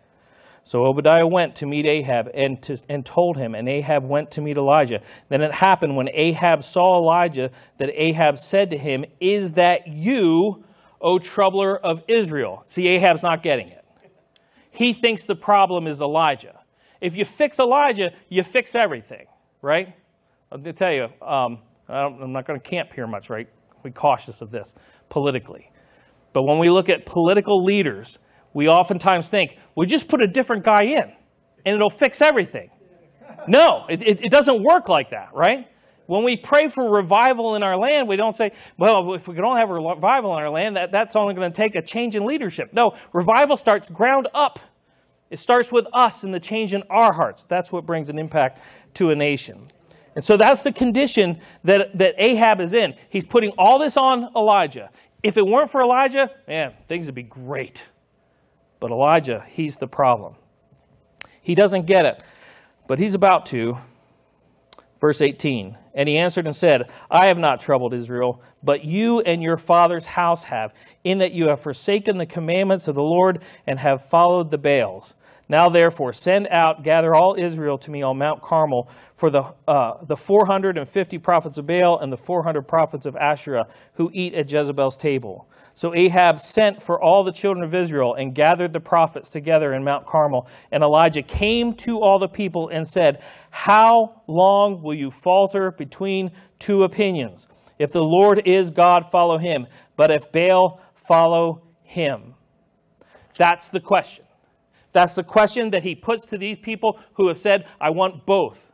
[0.66, 4.40] So Obadiah went to meet Ahab and, to, and told him, and Ahab went to
[4.40, 5.00] meet Elijah.
[5.28, 10.64] Then it happened when Ahab saw Elijah that Ahab said to him, Is that you,
[11.00, 12.62] O troubler of Israel?
[12.64, 13.84] See, Ahab's not getting it.
[14.72, 16.58] He thinks the problem is Elijah.
[17.00, 19.26] If you fix Elijah, you fix everything,
[19.62, 19.94] right?
[20.50, 23.48] I'll tell you, um, I'm not going to camp here much, right?
[23.84, 24.74] Be cautious of this
[25.10, 25.70] politically.
[26.32, 28.18] But when we look at political leaders,
[28.56, 31.12] we oftentimes think, we just put a different guy in
[31.66, 32.70] and it'll fix everything.
[33.46, 35.68] No, it, it, it, doesn't work like that, right?
[36.06, 39.60] When we pray for revival in our land, we don't say, well, if we only
[39.60, 42.72] have revival in our land, that, that's only going to take a change in leadership.
[42.72, 44.58] No, revival starts ground up.
[45.28, 47.44] It starts with us and the change in our hearts.
[47.44, 48.62] That's what brings an impact
[48.94, 49.70] to a nation.
[50.14, 52.94] And so that's the condition that, that Ahab is in.
[53.10, 54.88] He's putting all this on Elijah.
[55.22, 57.84] If it weren't for Elijah, man, things would be great.
[58.80, 60.34] But Elijah, he's the problem.
[61.42, 62.22] He doesn't get it,
[62.88, 63.78] but he's about to.
[65.00, 69.42] Verse 18 And he answered and said, I have not troubled Israel, but you and
[69.42, 70.72] your father's house have,
[71.04, 75.14] in that you have forsaken the commandments of the Lord and have followed the Baals.
[75.48, 80.04] Now, therefore, send out, gather all Israel to me on Mount Carmel for the, uh,
[80.04, 84.96] the 450 prophets of Baal and the 400 prophets of Asherah who eat at Jezebel's
[84.96, 85.48] table.
[85.76, 89.84] So Ahab sent for all the children of Israel and gathered the prophets together in
[89.84, 90.48] Mount Carmel.
[90.72, 96.30] And Elijah came to all the people and said, How long will you falter between
[96.58, 97.46] two opinions?
[97.78, 99.66] If the Lord is God, follow him.
[99.96, 102.32] But if Baal, follow him.
[103.36, 104.24] That's the question.
[104.94, 108.72] That's the question that he puts to these people who have said, I want both.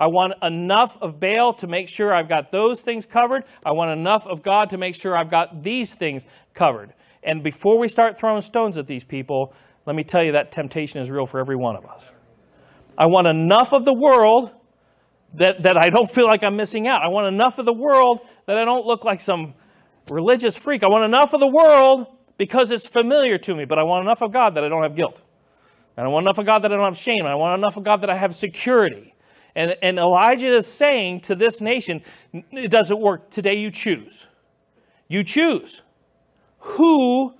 [0.00, 3.44] I want enough of Baal to make sure I've got those things covered.
[3.66, 6.94] I want enough of God to make sure I've got these things covered.
[7.22, 9.52] And before we start throwing stones at these people,
[9.84, 12.14] let me tell you that temptation is real for every one of us.
[12.96, 14.52] I want enough of the world
[15.34, 17.02] that, that I don't feel like I'm missing out.
[17.04, 19.52] I want enough of the world that I don't look like some
[20.10, 20.82] religious freak.
[20.82, 22.06] I want enough of the world
[22.38, 24.96] because it's familiar to me, but I want enough of God that I don't have
[24.96, 25.22] guilt.
[25.98, 27.26] And I want enough of God that I don't have shame.
[27.26, 29.14] I want enough of God that I have security.
[29.54, 33.30] And, and Elijah is saying to this nation, it doesn't work.
[33.30, 34.26] Today you choose.
[35.08, 35.82] You choose.
[36.58, 37.34] Who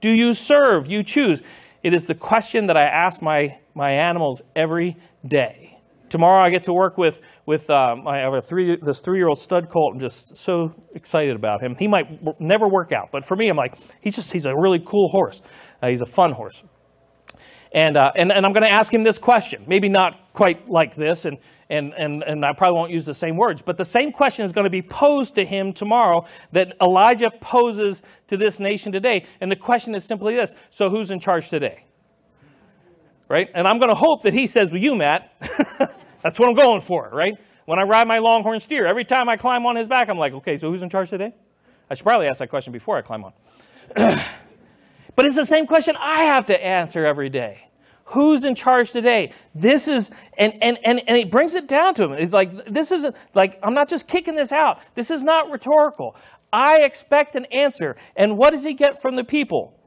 [0.00, 0.90] do you serve?
[0.90, 1.42] You choose.
[1.82, 4.96] It is the question that I ask my, my animals every
[5.26, 5.78] day.
[6.08, 9.68] Tomorrow I get to work with, with um, I have a three, this three-year-old stud
[9.68, 9.94] colt.
[9.94, 11.76] I'm just so excited about him.
[11.78, 14.80] He might never work out, but for me, I'm like, he's just, he's a really
[14.80, 15.40] cool horse.
[15.80, 16.64] Uh, he's a fun horse.
[17.72, 20.96] And, uh, and, and I'm going to ask him this question, maybe not quite like
[20.96, 24.10] this, and, and, and, and I probably won't use the same words, but the same
[24.10, 28.90] question is going to be posed to him tomorrow that Elijah poses to this nation
[28.90, 29.24] today.
[29.40, 31.84] And the question is simply this So who's in charge today?
[33.28, 33.48] Right?
[33.54, 35.32] And I'm going to hope that he says, Well, you, Matt.
[36.22, 37.34] That's what I'm going for, right?
[37.66, 40.32] When I ride my longhorn steer, every time I climb on his back, I'm like,
[40.32, 41.32] Okay, so who's in charge today?
[41.88, 43.32] I should probably ask that question before I climb on.
[45.20, 47.68] But it's the same question I have to answer every day.
[48.06, 49.34] Who's in charge today?
[49.54, 52.12] This is, and, and, and, and it brings it down to him.
[52.12, 54.80] It's like, this isn't, like, I'm not just kicking this out.
[54.94, 56.16] This is not rhetorical.
[56.50, 57.96] I expect an answer.
[58.16, 59.78] And what does he get from the people?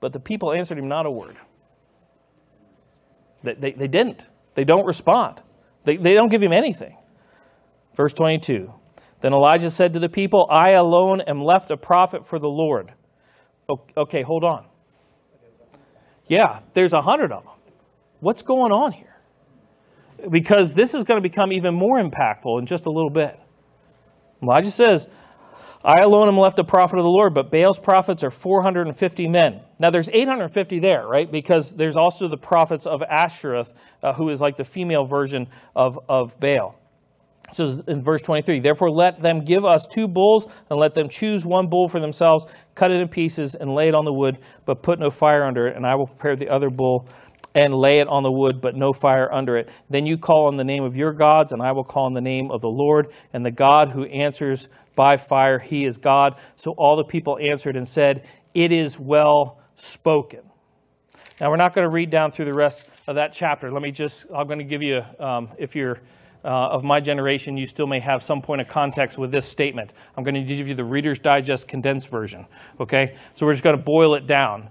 [0.00, 1.36] But the people answered him not a word.
[3.42, 4.26] They, they, they didn't.
[4.54, 5.42] They don't respond.
[5.84, 6.96] They, they don't give him anything.
[7.94, 8.72] Verse 22
[9.20, 12.94] Then Elijah said to the people, I alone am left a prophet for the Lord.
[13.68, 14.66] Okay, hold on.
[16.26, 17.52] Yeah, there's a hundred of them.
[18.20, 19.16] What's going on here?
[20.30, 23.38] Because this is going to become even more impactful in just a little bit.
[24.42, 25.08] Elijah says,
[25.84, 29.62] I alone am left a prophet of the Lord, but Baal's prophets are 450 men.
[29.80, 31.30] Now, there's 850 there, right?
[31.30, 33.64] Because there's also the prophets of Asherah,
[34.02, 36.78] uh, who is like the female version of, of Baal.
[37.52, 41.44] So in verse 23, therefore let them give us two bulls and let them choose
[41.44, 44.82] one bull for themselves, cut it in pieces and lay it on the wood, but
[44.82, 47.06] put no fire under it, and I will prepare the other bull
[47.54, 49.68] and lay it on the wood, but no fire under it.
[49.90, 52.22] Then you call on the name of your gods, and I will call on the
[52.22, 56.38] name of the Lord, and the God who answers by fire, he is God.
[56.56, 60.40] So all the people answered and said, It is well spoken.
[61.40, 63.70] Now we're not going to read down through the rest of that chapter.
[63.70, 65.98] Let me just, I'm going to give you, um, if you're
[66.44, 69.92] uh, of my generation, you still may have some point of context with this statement.
[70.16, 72.46] I'm going to give you the Reader's Digest condensed version.
[72.80, 73.16] Okay?
[73.34, 74.70] So we're just going to boil it down.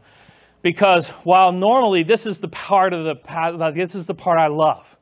[0.62, 4.96] Because while normally this is the part of the this is the part I love,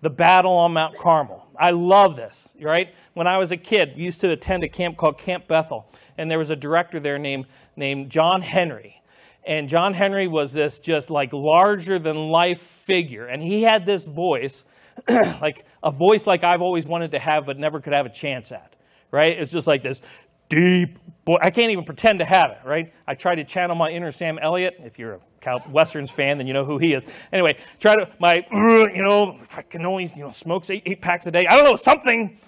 [0.00, 1.46] the battle on Mount Carmel.
[1.58, 2.94] I love this, right?
[3.12, 6.38] When I was a kid, used to attend a camp called Camp Bethel, and there
[6.38, 9.02] was a director there named named John Henry.
[9.46, 14.04] And John Henry was this just like larger than life figure, and he had this
[14.06, 14.64] voice
[15.40, 18.52] like a voice like I've always wanted to have but never could have a chance
[18.52, 18.74] at,
[19.10, 19.38] right?
[19.38, 20.02] It's just like this
[20.48, 21.38] deep boy.
[21.40, 22.92] I can't even pretend to have it, right?
[23.06, 24.76] I try to channel my inner Sam Elliott.
[24.80, 27.06] If you're a Cal- Westerns fan, then you know who he is.
[27.32, 31.26] Anyway, try to, my, you know, I can only, you know, smokes eight, eight packs
[31.26, 31.46] a day.
[31.48, 32.38] I don't know, something.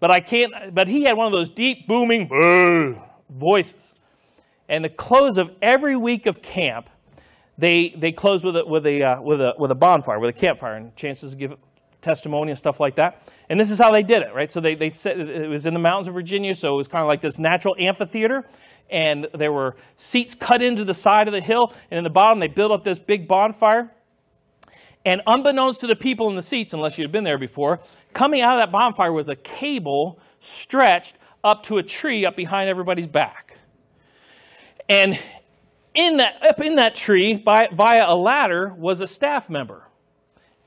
[0.00, 2.28] But I can't, but he had one of those deep, booming
[3.30, 3.94] voices.
[4.68, 6.88] And the close of every week of camp,
[7.58, 10.38] they, they close with a, with, a, uh, with, a, with a bonfire, with a
[10.38, 11.54] campfire, and chances to give
[12.00, 13.22] testimony and stuff like that.
[13.48, 14.50] And this is how they did it, right?
[14.50, 17.02] So they, they said it was in the mountains of Virginia, so it was kind
[17.02, 18.44] of like this natural amphitheater.
[18.90, 22.40] And there were seats cut into the side of the hill, and in the bottom
[22.40, 23.92] they built up this big bonfire.
[25.04, 27.80] And unbeknownst to the people in the seats, unless you'd been there before,
[28.12, 32.68] coming out of that bonfire was a cable stretched up to a tree up behind
[32.68, 33.56] everybody's back.
[34.88, 35.18] And
[35.94, 39.86] in that, up in that tree, by, via a ladder, was a staff member.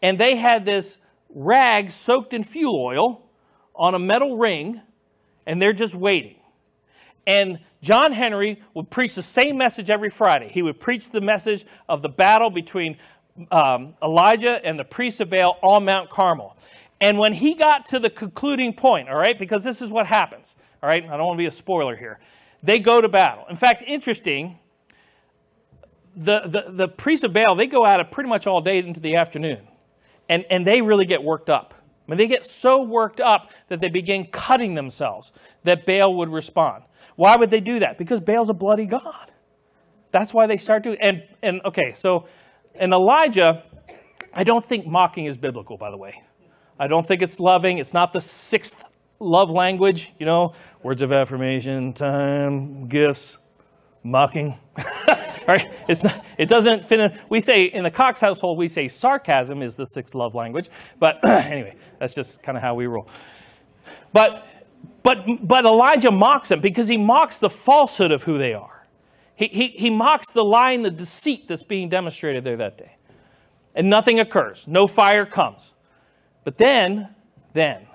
[0.02, 0.98] And they had this
[1.34, 3.22] rags soaked in fuel oil
[3.76, 4.82] on a metal ring,
[5.46, 6.36] and they're just waiting.
[7.26, 10.50] And John Henry would preach the same message every Friday.
[10.54, 12.98] He would preach the message of the battle between
[13.52, 16.56] um, Elijah and the priests of Baal on Mount Carmel.
[17.02, 20.56] And when he got to the concluding point, all right, because this is what happens,
[20.82, 22.20] all right, I don't want to be a spoiler here.
[22.62, 23.46] They go to battle.
[23.50, 24.60] In fact, interesting,
[26.16, 29.02] the, the, the priests of Baal, they go at it pretty much all day into
[29.02, 29.68] the afternoon
[30.30, 31.74] and, and they really get worked up.
[32.08, 35.32] I mean, they get so worked up that they begin cutting themselves,
[35.64, 36.84] that Baal would respond.
[37.16, 37.98] Why would they do that?
[37.98, 39.32] Because Baal's a bloody god.
[40.12, 42.28] That's why they start doing and and okay, so
[42.80, 43.64] and Elijah,
[44.34, 46.22] I don't think mocking is biblical, by the way.
[46.80, 47.78] I don't think it's loving.
[47.78, 48.84] It's not the sixth
[49.20, 53.38] love language, you know, words of affirmation, time, gifts,
[54.04, 54.60] mocking.
[55.48, 55.72] right?
[55.88, 57.20] It's not, it doesn't fit in.
[57.30, 60.70] We say, in the Cox household, we say sarcasm is the sixth love language.
[61.00, 63.08] But anyway, that's just kind of how we roll.
[64.12, 64.46] But,
[65.02, 68.88] but, but Elijah mocks them because he mocks the falsehood of who they are.
[69.36, 72.98] He, he, he mocks the lie and the deceit that's being demonstrated there that day.
[73.76, 74.68] And nothing occurs.
[74.68, 75.74] No fire comes.
[76.44, 77.16] But then,
[77.54, 77.88] then,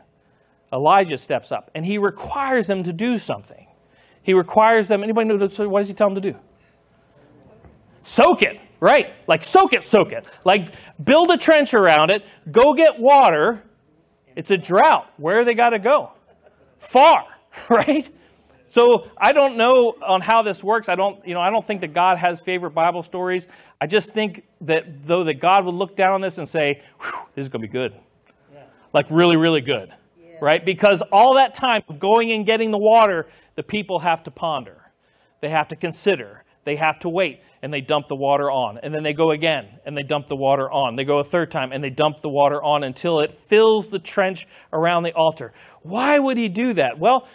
[0.72, 3.67] Elijah steps up and he requires them to do something.
[4.28, 6.38] He requires them, anybody know what does he tell them to do?
[8.02, 9.14] Soak it, right?
[9.26, 10.26] Like soak it, soak it.
[10.44, 13.64] Like build a trench around it, go get water.
[14.36, 15.10] It's a drought.
[15.16, 16.12] Where they got to go?
[16.76, 17.24] Far,
[17.70, 18.06] right?
[18.66, 20.90] So I don't know on how this works.
[20.90, 23.46] I don't, you know, I don't think that God has favorite Bible stories.
[23.80, 26.82] I just think that though that God would look down on this and say,
[27.34, 27.94] "This is going to be good,"
[28.52, 28.64] yeah.
[28.92, 29.94] like really, really good.
[30.40, 30.64] Right?
[30.64, 34.92] Because all that time of going and getting the water, the people have to ponder,
[35.40, 38.78] they have to consider, they have to wait and they dump the water on.
[38.82, 40.96] And then they go again and they dump the water on.
[40.96, 43.98] They go a third time and they dump the water on until it fills the
[43.98, 45.52] trench around the altar.
[45.82, 46.98] Why would he do that?
[46.98, 47.26] Well,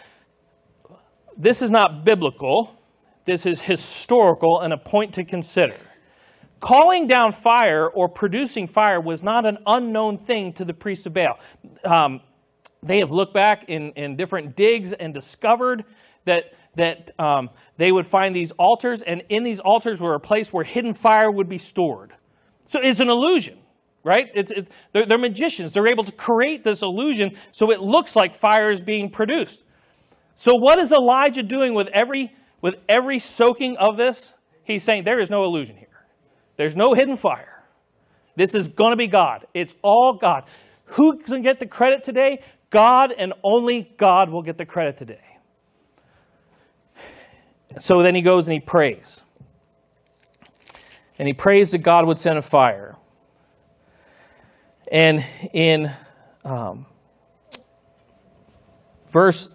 [1.37, 2.79] this is not biblical,
[3.25, 5.77] this is historical and a point to consider.
[6.59, 11.13] Calling down fire or producing fire was not an unknown thing to the priests of
[11.13, 11.39] Baal.
[11.83, 12.21] Um,
[12.83, 15.85] they have looked back in, in different digs and discovered
[16.25, 20.51] that that um, they would find these altars, and in these altars were a place
[20.51, 22.13] where hidden fire would be stored.
[22.65, 23.59] So it's an illusion,
[24.03, 24.29] right?
[24.33, 25.73] It's, it, they're, they're magicians.
[25.73, 29.63] They're able to create this illusion so it looks like fire is being produced.
[30.35, 34.33] So what is Elijah doing with every with every soaking of this?
[34.63, 35.87] He's saying there is no illusion here.
[36.57, 37.63] There's no hidden fire.
[38.35, 39.45] This is going to be God.
[39.53, 40.45] It's all God.
[40.85, 42.41] Who can get the credit today?
[42.73, 45.23] God and only God will get the credit today.
[47.79, 49.21] So then he goes and he prays.
[51.17, 52.97] And he prays that God would send a fire.
[54.91, 55.91] And in
[56.43, 56.85] um,
[59.13, 59.53] Verse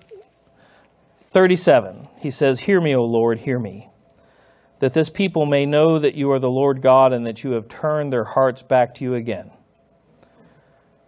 [1.22, 3.88] 37, he says, Hear me, O Lord, hear me,
[4.78, 7.66] that this people may know that you are the Lord God and that you have
[7.66, 9.50] turned their hearts back to you again.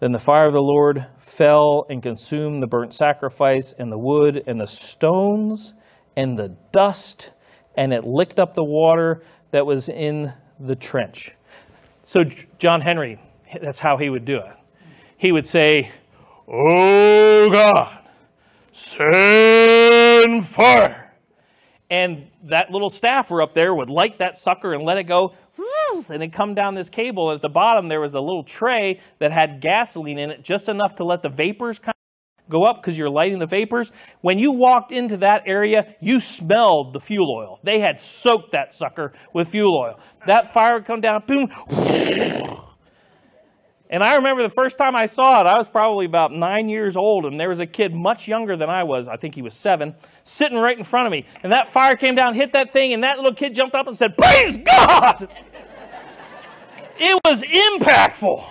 [0.00, 4.42] Then the fire of the Lord fell and consumed the burnt sacrifice and the wood
[4.46, 5.74] and the stones
[6.16, 7.32] and the dust,
[7.76, 11.32] and it licked up the water that was in the trench.
[12.02, 12.24] So,
[12.58, 13.20] John Henry,
[13.62, 14.56] that's how he would do it.
[15.18, 15.92] He would say,
[16.48, 17.98] Oh God,
[18.72, 21.14] send fire.
[21.90, 25.34] And that little staffer up there would light that sucker and let it go,
[26.10, 27.32] and it come down this cable.
[27.32, 30.96] At the bottom, there was a little tray that had gasoline in it, just enough
[30.96, 33.92] to let the vapors kind of go up because you're lighting the vapors.
[34.20, 37.60] When you walked into that area, you smelled the fuel oil.
[37.62, 40.00] They had soaked that sucker with fuel oil.
[40.26, 41.48] That fire would come down, boom.
[43.92, 46.96] And I remember the first time I saw it, I was probably about nine years
[46.96, 49.52] old, and there was a kid much younger than I was, I think he was
[49.52, 51.26] seven, sitting right in front of me.
[51.42, 53.96] And that fire came down, hit that thing, and that little kid jumped up and
[53.96, 55.28] said, Praise God!
[57.00, 58.44] It was impactful.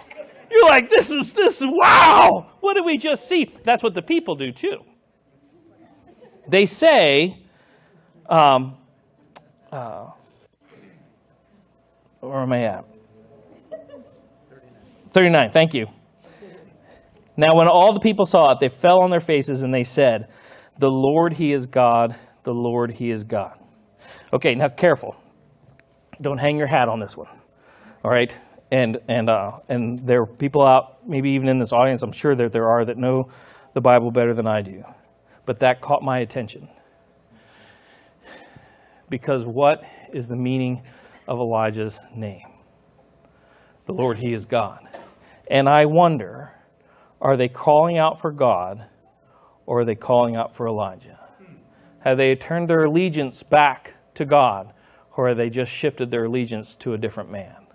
[0.51, 2.51] You're like, this is this, wow!
[2.59, 3.45] What did we just see?
[3.63, 4.79] That's what the people do too.
[6.47, 7.37] They say,
[8.27, 8.77] um,
[9.71, 10.07] uh,
[12.21, 12.85] where am I at?
[15.09, 15.87] 39, thank you.
[17.37, 20.27] Now, when all the people saw it, they fell on their faces and they said,
[20.77, 23.57] The Lord, He is God, the Lord, He is God.
[24.33, 25.15] Okay, now careful.
[26.19, 27.38] Don't hang your hat on this one.
[28.03, 28.35] All right?
[28.71, 32.35] And, and, uh, and there are people out, maybe even in this audience, I'm sure
[32.35, 33.29] that there are, that know
[33.73, 34.83] the Bible better than I do.
[35.45, 36.69] But that caught my attention.
[39.09, 39.83] Because what
[40.13, 40.83] is the meaning
[41.27, 42.45] of Elijah's name?
[43.85, 44.87] The Lord, He is God.
[45.49, 46.51] And I wonder
[47.21, 48.87] are they calling out for God
[49.65, 51.19] or are they calling out for Elijah?
[51.99, 54.73] Have they turned their allegiance back to God
[55.17, 57.67] or have they just shifted their allegiance to a different man?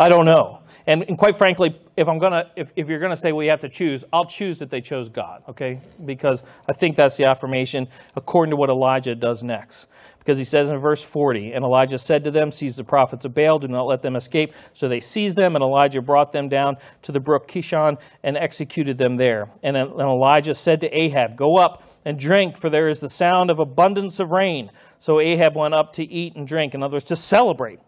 [0.00, 0.60] I don't know.
[0.86, 3.68] And, and quite frankly, if I'm gonna, if, if you're gonna say we have to
[3.68, 5.78] choose, I'll choose that they chose God, okay?
[6.02, 7.86] Because I think that's the affirmation
[8.16, 9.88] according to what Elijah does next.
[10.18, 13.34] Because he says in verse 40, and Elijah said to them, Seize the prophets of
[13.34, 14.54] Baal, do not let them escape.
[14.72, 18.96] So they seized them, and Elijah brought them down to the brook Kishon and executed
[18.96, 19.50] them there.
[19.62, 23.50] And, and Elijah said to Ahab, Go up and drink, for there is the sound
[23.50, 24.70] of abundance of rain.
[24.98, 27.80] So Ahab went up to eat and drink, in other words, to celebrate.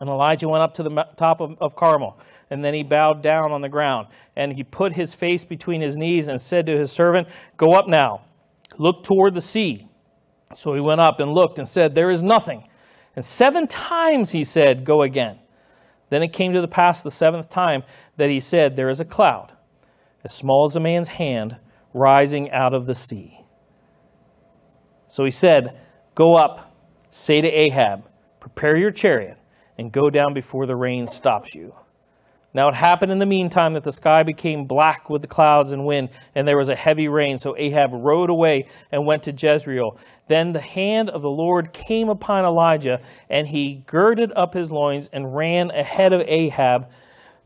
[0.00, 2.18] And Elijah went up to the top of, of, Carmel,
[2.50, 4.08] and then he bowed down on the ground.
[4.36, 7.88] And he put his face between his knees and said to his servant, Go up
[7.88, 8.22] now,
[8.78, 9.88] look toward the sea.
[10.54, 12.64] So he went up and looked and said, There is nothing.
[13.14, 15.38] And seven times he said, Go again.
[16.10, 17.82] Then it came to the pass the seventh time
[18.16, 19.52] that he said, There is a cloud,
[20.22, 21.56] as small as a man's hand,
[21.94, 23.40] rising out of the sea.
[25.08, 25.80] So he said,
[26.14, 26.76] Go up,
[27.10, 28.04] say to Ahab,
[28.40, 29.38] Prepare your chariot,
[29.78, 31.74] and go down before the rain stops you.
[32.54, 35.84] Now it happened in the meantime that the sky became black with the clouds and
[35.84, 37.36] wind, and there was a heavy rain.
[37.36, 39.98] So Ahab rode away and went to Jezreel.
[40.28, 45.10] Then the hand of the Lord came upon Elijah, and he girded up his loins
[45.12, 46.88] and ran ahead of Ahab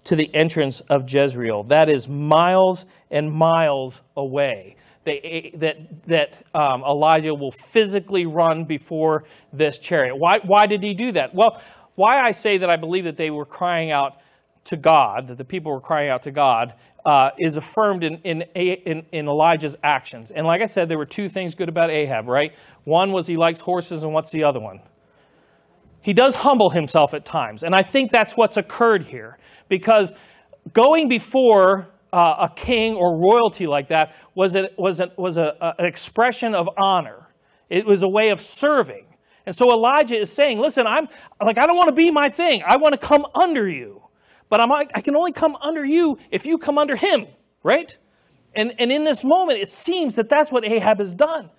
[0.05, 1.65] to the entrance of Jezreel.
[1.65, 4.77] That is miles and miles away.
[5.05, 5.77] They, that
[6.07, 10.15] that um, Elijah will physically run before this chariot.
[10.17, 11.35] Why, why did he do that?
[11.35, 11.61] Well,
[11.95, 14.15] why I say that I believe that they were crying out
[14.65, 16.75] to God, that the people were crying out to God,
[17.05, 20.31] uh, is affirmed in, in, in, in, Elijah's actions.
[20.31, 22.53] And like I said, there were two things good about Ahab, right?
[22.85, 24.81] One was he likes horses, and what's the other one?
[26.03, 27.63] He does humble himself at times.
[27.63, 29.39] And I think that's what's occurred here.
[29.69, 30.13] Because
[30.73, 35.75] going before uh, a king or royalty like that was, a, was, a, was a,
[35.79, 37.29] an expression of honor,
[37.69, 39.07] it was a way of serving.
[39.51, 41.09] And so Elijah is saying, listen, I'm
[41.45, 42.63] like, I don't want to be my thing.
[42.65, 44.01] I want to come under you
[44.51, 47.29] but I'm, I can only come under you if you come under him,
[47.63, 47.97] right?
[48.55, 51.51] And, and in this moment, it seems that that's what Ahab has done.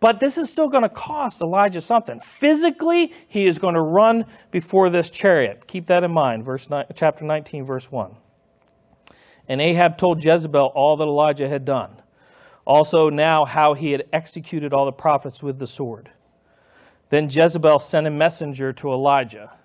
[0.00, 2.20] But this is still going to cost Elijah something.
[2.20, 5.68] Physically, he is going to run before this chariot.
[5.68, 6.44] Keep that in mind.
[6.44, 8.16] Verse chapter 19, verse 1.
[9.46, 12.02] And Ahab told Jezebel all that Elijah had done.
[12.66, 16.10] Also, now how he had executed all the prophets with the sword.
[17.10, 19.58] Then Jezebel sent a messenger to Elijah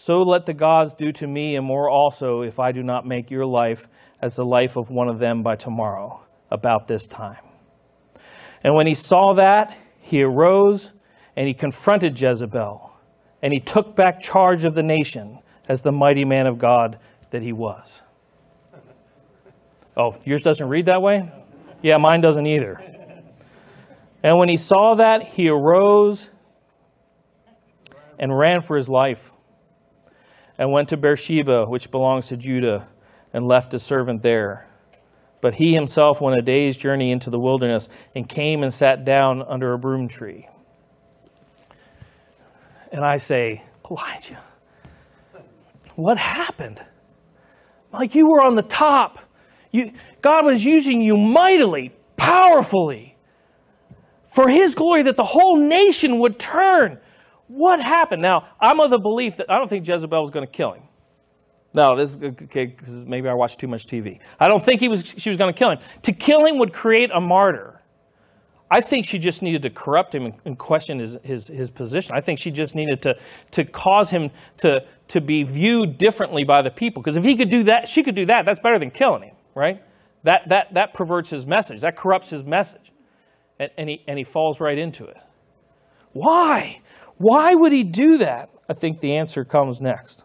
[0.00, 3.32] so let the gods do to me and more also if I do not make
[3.32, 3.88] your life
[4.22, 7.42] as the life of one of them by tomorrow, about this time.
[8.62, 10.92] And when he saw that, he arose
[11.34, 12.92] and he confronted Jezebel,
[13.42, 17.00] and he took back charge of the nation as the mighty man of God
[17.32, 18.00] that he was.
[19.96, 21.28] Oh, yours doesn't read that way?
[21.82, 22.80] Yeah, mine doesn't either.
[24.22, 26.30] And when he saw that, he arose
[28.18, 29.32] and ran for his life
[30.58, 32.88] and went to Beersheba, which belongs to Judah,
[33.32, 34.66] and left his servant there.
[35.40, 39.42] But he himself went a day's journey into the wilderness and came and sat down
[39.42, 40.48] under a broom tree.
[42.90, 44.42] And I say, Elijah,
[45.94, 46.82] what happened?
[47.92, 49.18] Like you were on the top.
[49.70, 49.92] You,
[50.22, 53.16] God was using you mightily, powerfully,
[54.30, 56.98] for his glory that the whole nation would turn.
[57.48, 58.22] What happened?
[58.22, 60.82] Now, I'm of the belief that I don't think Jezebel was going to kill him.
[61.74, 64.20] No, this is okay, because maybe I watched too much TV.
[64.40, 65.78] I don't think he was, she was going to kill him.
[66.02, 67.82] To kill him would create a martyr.
[68.70, 72.14] I think she just needed to corrupt him and question his, his, his position.
[72.14, 73.14] I think she just needed to,
[73.52, 77.02] to cause him to, to be viewed differently by the people.
[77.02, 78.44] Because if he could do that, she could do that.
[78.44, 79.82] That's better than killing him, right?
[80.24, 82.92] That, that, that perverts his message, that corrupts his message.
[83.58, 85.16] And, and, he, and he falls right into it.
[86.12, 86.80] Why?
[87.18, 88.50] Why would he do that?
[88.68, 90.24] I think the answer comes next.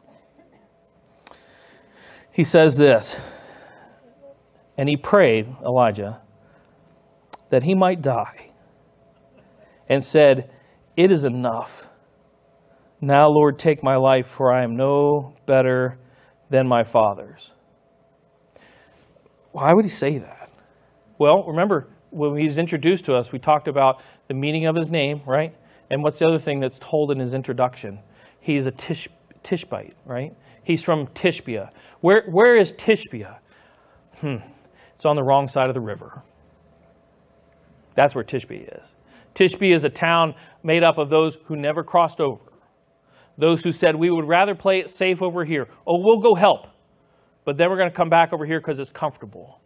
[2.32, 3.20] He says this,
[4.78, 6.22] and he prayed, Elijah,
[7.50, 8.52] that he might die,
[9.88, 10.50] and said,
[10.98, 11.90] It is enough.
[13.02, 16.00] Now, Lord, take my life, for I am no better
[16.50, 17.54] than my father's.
[19.52, 20.50] Why would he say that?
[21.20, 25.22] Well, remember, when he's introduced to us, we talked about the meaning of his name,
[25.28, 25.54] right?
[25.94, 28.00] And what's the other thing that's told in his introduction?
[28.40, 29.08] He's a Tish,
[29.44, 30.36] Tishbite, right?
[30.64, 31.70] He's from Tishbia.
[32.02, 33.38] Where, where is Tishbia?
[34.16, 34.38] Hmm.
[34.96, 36.24] It's on the wrong side of the river.
[37.94, 38.96] That's where Tishbe is.
[39.36, 40.34] Tishbe is a town
[40.64, 42.42] made up of those who never crossed over.
[43.38, 45.68] Those who said, we would rather play it safe over here.
[45.86, 46.70] Oh, we'll go help.
[47.46, 49.62] But then we're going to come back over here because it's comfortable.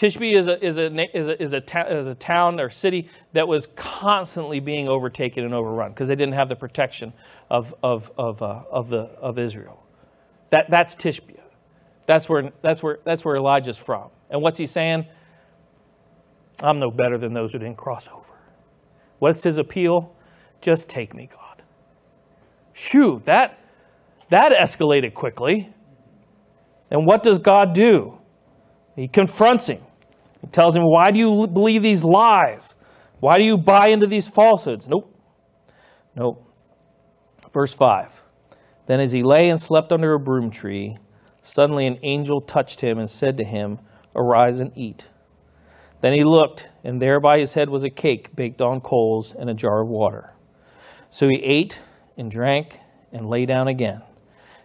[0.00, 3.10] Tishbe is a, is, a, is, a, is, a ta- is a town or city
[3.34, 7.12] that was constantly being overtaken and overrun because they didn't have the protection
[7.50, 9.84] of, of, of, uh, of, the, of Israel.
[10.48, 11.38] That, that's Tishbe.
[12.06, 14.08] That's where, that's, where, that's where Elijah's from.
[14.30, 15.04] And what's he saying?
[16.62, 18.24] I'm no better than those who didn't cross over.
[19.18, 20.16] What's his appeal?
[20.62, 21.62] Just take me, God.
[22.72, 23.58] Shoo, that,
[24.30, 25.74] that escalated quickly.
[26.90, 28.16] And what does God do?
[28.96, 29.82] He confronts him.
[30.40, 32.76] He tells him, Why do you believe these lies?
[33.20, 34.88] Why do you buy into these falsehoods?
[34.88, 35.14] Nope.
[36.16, 36.46] Nope.
[37.52, 38.22] Verse 5
[38.86, 40.96] Then as he lay and slept under a broom tree,
[41.42, 43.78] suddenly an angel touched him and said to him,
[44.16, 45.08] Arise and eat.
[46.00, 49.50] Then he looked, and there by his head was a cake baked on coals and
[49.50, 50.32] a jar of water.
[51.10, 51.82] So he ate
[52.16, 52.78] and drank
[53.12, 54.02] and lay down again.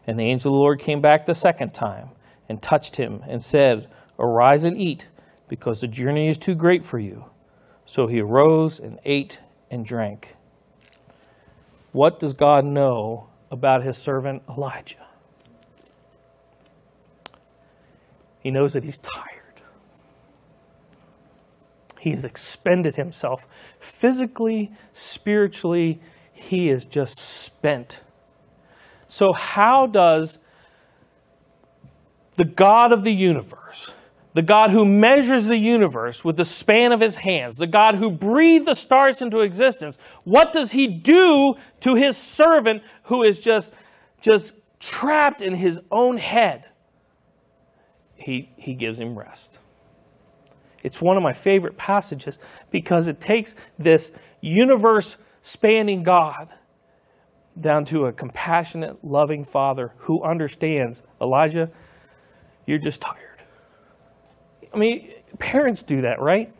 [0.07, 2.09] And the angel of the Lord came back the second time
[2.47, 5.09] and touched him and said, Arise and eat,
[5.47, 7.25] because the journey is too great for you.
[7.85, 9.39] So he arose and ate
[9.69, 10.35] and drank.
[11.91, 15.05] What does God know about his servant Elijah?
[18.39, 19.61] He knows that he's tired.
[21.99, 23.47] He has expended himself
[23.79, 25.99] physically, spiritually,
[26.31, 28.03] he is just spent.
[29.07, 30.37] So, how does
[32.35, 33.91] the God of the universe,
[34.35, 38.11] the God who measures the universe with the span of his hands, the God who
[38.11, 43.73] breathed the stars into existence, what does he do to his servant who is just,
[44.19, 46.65] just trapped in his own head?
[48.15, 49.59] He, he gives him rest.
[50.83, 52.37] It's one of my favorite passages
[52.71, 54.11] because it takes this
[54.41, 56.49] universe spanning God
[57.59, 61.71] down to a compassionate, loving father who understands Elijah,
[62.65, 63.24] you're just tired.
[64.75, 66.53] I mean, parents do that, right?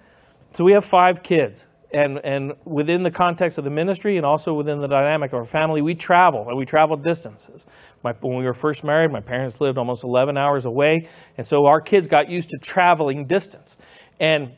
[0.51, 1.67] So we have five kids.
[1.91, 5.45] And, and within the context of the ministry and also within the dynamic of our
[5.45, 7.65] family, we travel and we travel distances.
[8.03, 11.07] My, when we were first married, my parents lived almost 11 hours away.
[11.37, 13.77] And so our kids got used to traveling distance.
[14.19, 14.53] And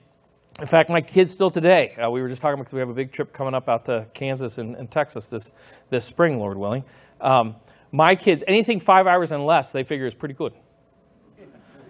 [0.60, 2.94] in fact, my kids still today, uh, we were just talking because we have a
[2.94, 5.52] big trip coming up out to Kansas and, and Texas this,
[5.90, 6.84] this spring, Lord willing.
[7.22, 7.56] Um,
[7.92, 10.54] my kids, anything five hours and less, they figure is pretty good.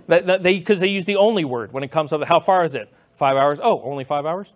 [0.08, 2.89] Because they, they use the only word when it comes to how far is it?
[3.16, 3.60] Five hours?
[3.62, 4.53] Oh, only five hours?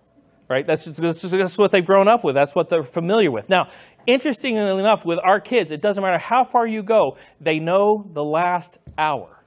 [0.50, 0.66] Right?
[0.68, 2.36] That's, just, that's, just, that's what they've grown up with.
[2.36, 3.50] That's what they're familiar with.
[3.50, 3.70] Now,
[4.06, 8.24] interestingly enough, with our kids, it doesn't matter how far you go, they know the
[8.24, 9.42] last hour.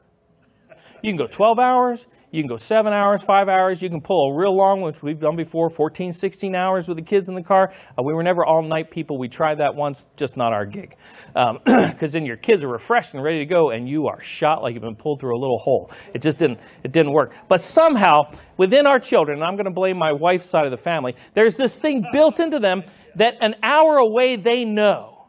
[1.02, 3.80] You can go 12 hours, You can go seven hours, five hours.
[3.80, 7.02] You can pull a real long which we've done before, 14, 16 hours with the
[7.02, 7.72] kids in the car.
[7.96, 9.20] Uh, we were never all night people.
[9.20, 10.96] We tried that once, just not our gig.
[11.94, 14.74] Because then your kids are refreshed and ready to go, and you are shot like
[14.74, 15.92] you've been pulled through a little hole.
[16.12, 17.34] It just didn't, it didn't work.
[17.46, 18.22] But somehow,
[18.56, 21.56] within our children, and I'm going to blame my wife's side of the family, there's
[21.56, 22.82] this thing built into them
[23.14, 25.28] that an hour away they know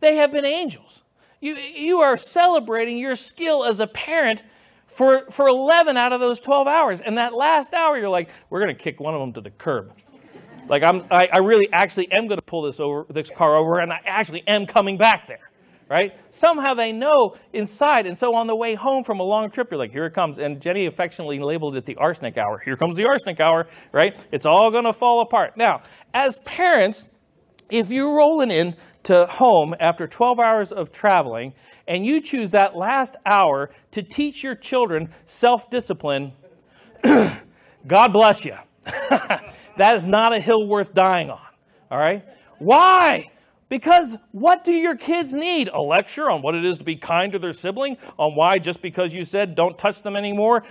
[0.00, 1.04] they have been angels.
[1.40, 4.42] You, you are celebrating your skill as a parent
[4.90, 7.00] for, for 11 out of those 12 hours.
[7.00, 9.50] And that last hour, you're like, we're going to kick one of them to the
[9.50, 9.92] curb.
[10.68, 13.80] Like, I'm, I, I really actually am going to pull this, over, this car over,
[13.80, 15.50] and I actually am coming back there.
[15.88, 16.12] Right?
[16.30, 18.06] Somehow they know inside.
[18.06, 20.38] And so on the way home from a long trip, you're like, here it comes.
[20.38, 22.60] And Jenny affectionately labeled it the arsenic hour.
[22.64, 24.16] Here comes the arsenic hour, right?
[24.30, 25.56] It's all going to fall apart.
[25.56, 25.80] Now,
[26.14, 27.06] as parents,
[27.70, 31.54] if you're rolling in to home after 12 hours of traveling
[31.90, 36.32] and you choose that last hour to teach your children self discipline,
[37.86, 38.56] God bless you.
[39.10, 41.40] that is not a hill worth dying on.
[41.90, 42.24] All right?
[42.60, 43.32] Why?
[43.68, 45.68] Because what do your kids need?
[45.68, 47.96] A lecture on what it is to be kind to their sibling?
[48.20, 50.62] On why just because you said don't touch them anymore,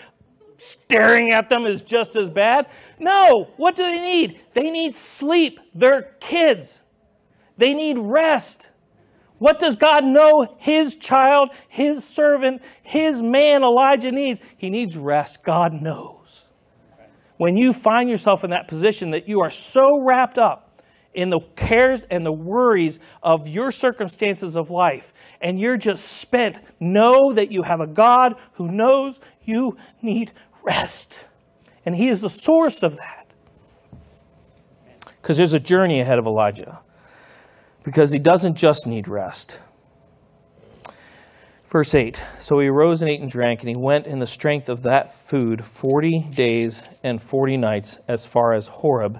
[0.57, 2.67] staring at them is just as bad?
[2.97, 3.49] No.
[3.57, 4.39] What do they need?
[4.53, 5.59] They need sleep.
[5.75, 6.81] They're kids.
[7.57, 8.69] They need rest.
[9.39, 14.41] What does God know his child, his servant, his man Elijah needs?
[14.57, 15.43] He needs rest.
[15.43, 16.45] God knows.
[17.37, 20.83] When you find yourself in that position that you are so wrapped up
[21.13, 26.59] in the cares and the worries of your circumstances of life, and you're just spent,
[26.81, 30.33] know that you have a God who knows you need
[30.63, 31.25] rest.
[31.85, 33.25] And he is the source of that.
[35.21, 36.81] Because there's a journey ahead of Elijah
[37.89, 39.59] because he doesn't just need rest.
[41.69, 44.69] Verse 8 So he arose and ate and drank, and he went in the strength
[44.69, 49.19] of that food 40 days and 40 nights as far as Horeb,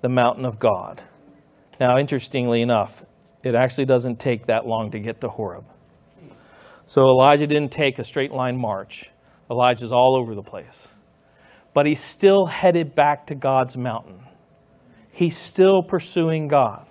[0.00, 1.02] the mountain of God.
[1.78, 3.04] Now, interestingly enough,
[3.42, 5.66] it actually doesn't take that long to get to Horeb.
[6.86, 9.10] So Elijah didn't take a straight line march.
[9.50, 10.88] Elijah's all over the place.
[11.74, 14.20] But he's still headed back to God's mountain.
[15.12, 16.86] He's still pursuing God.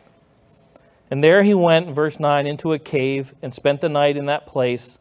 [1.15, 4.45] And there he went, verse 9, into a cave and spent the night in that
[4.45, 4.99] place.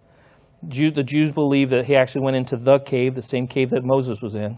[0.68, 3.82] Jew, the Jews believe that he actually went into the cave, the same cave that
[3.82, 4.56] Moses was in.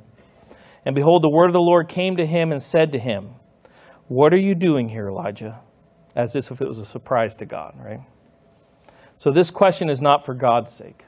[0.84, 3.36] And behold, the word of the Lord came to him and said to him,
[4.06, 5.62] What are you doing here, Elijah?
[6.14, 8.00] As if it was a surprise to God, right?
[9.14, 11.04] So this question is not for God's sake.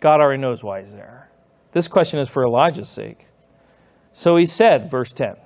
[0.00, 1.30] God already knows why he's there.
[1.72, 3.28] This question is for Elijah's sake.
[4.12, 5.36] So he said, verse 10,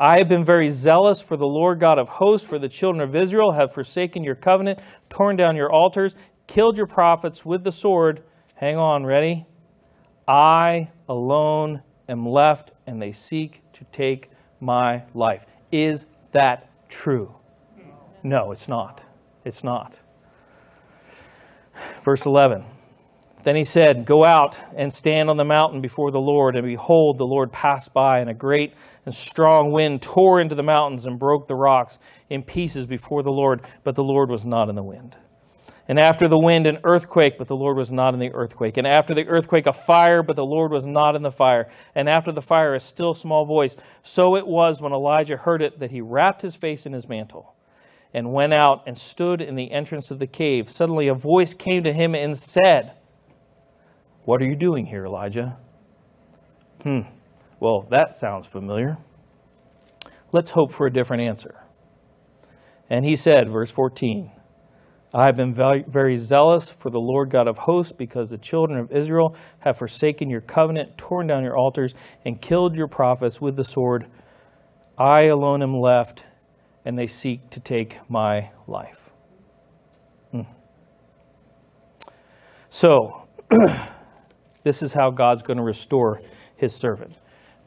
[0.00, 3.16] I have been very zealous for the Lord God of hosts, for the children of
[3.16, 4.78] Israel have forsaken your covenant,
[5.08, 6.14] torn down your altars,
[6.46, 8.22] killed your prophets with the sword.
[8.54, 9.44] Hang on, ready?
[10.28, 14.30] I alone am left, and they seek to take
[14.60, 15.46] my life.
[15.72, 17.34] Is that true?
[18.22, 19.04] No, it's not.
[19.44, 19.98] It's not.
[22.04, 22.64] Verse 11.
[23.44, 26.56] Then he said, Go out and stand on the mountain before the Lord.
[26.56, 28.74] And behold, the Lord passed by, and a great
[29.08, 31.98] and strong wind tore into the mountains and broke the rocks
[32.28, 33.62] in pieces before the Lord.
[33.82, 35.16] But the Lord was not in the wind.
[35.88, 38.76] And after the wind, an earthquake, but the Lord was not in the earthquake.
[38.76, 41.70] And after the earthquake, a fire, but the Lord was not in the fire.
[41.94, 43.74] And after the fire, a still small voice.
[44.02, 47.54] So it was when Elijah heard it that he wrapped his face in his mantle
[48.12, 50.68] and went out and stood in the entrance of the cave.
[50.68, 52.92] Suddenly a voice came to him and said,
[54.26, 55.56] what are you doing here, Elijah?
[56.82, 57.00] Hmm,
[57.60, 58.98] well, that sounds familiar.
[60.32, 61.64] Let's hope for a different answer.
[62.90, 64.30] And he said, verse 14,
[65.14, 68.92] I have been very zealous for the Lord God of hosts because the children of
[68.92, 71.94] Israel have forsaken your covenant, torn down your altars,
[72.24, 74.06] and killed your prophets with the sword.
[74.98, 76.24] I alone am left,
[76.84, 79.10] and they seek to take my life.
[80.30, 80.42] Hmm.
[82.68, 83.28] So,
[84.68, 86.20] This is how God's going to restore
[86.56, 87.14] his servant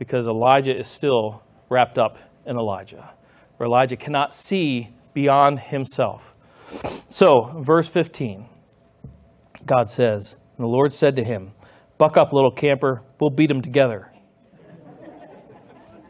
[0.02, 3.14] because Elijah is still wrapped up in Elijah,
[3.58, 6.34] where Elijah cannot see beyond himself.
[7.10, 8.50] So, verse 15,
[9.64, 11.52] God says, The Lord said to him,
[12.00, 14.12] Buck up, little camper, we'll beat them together.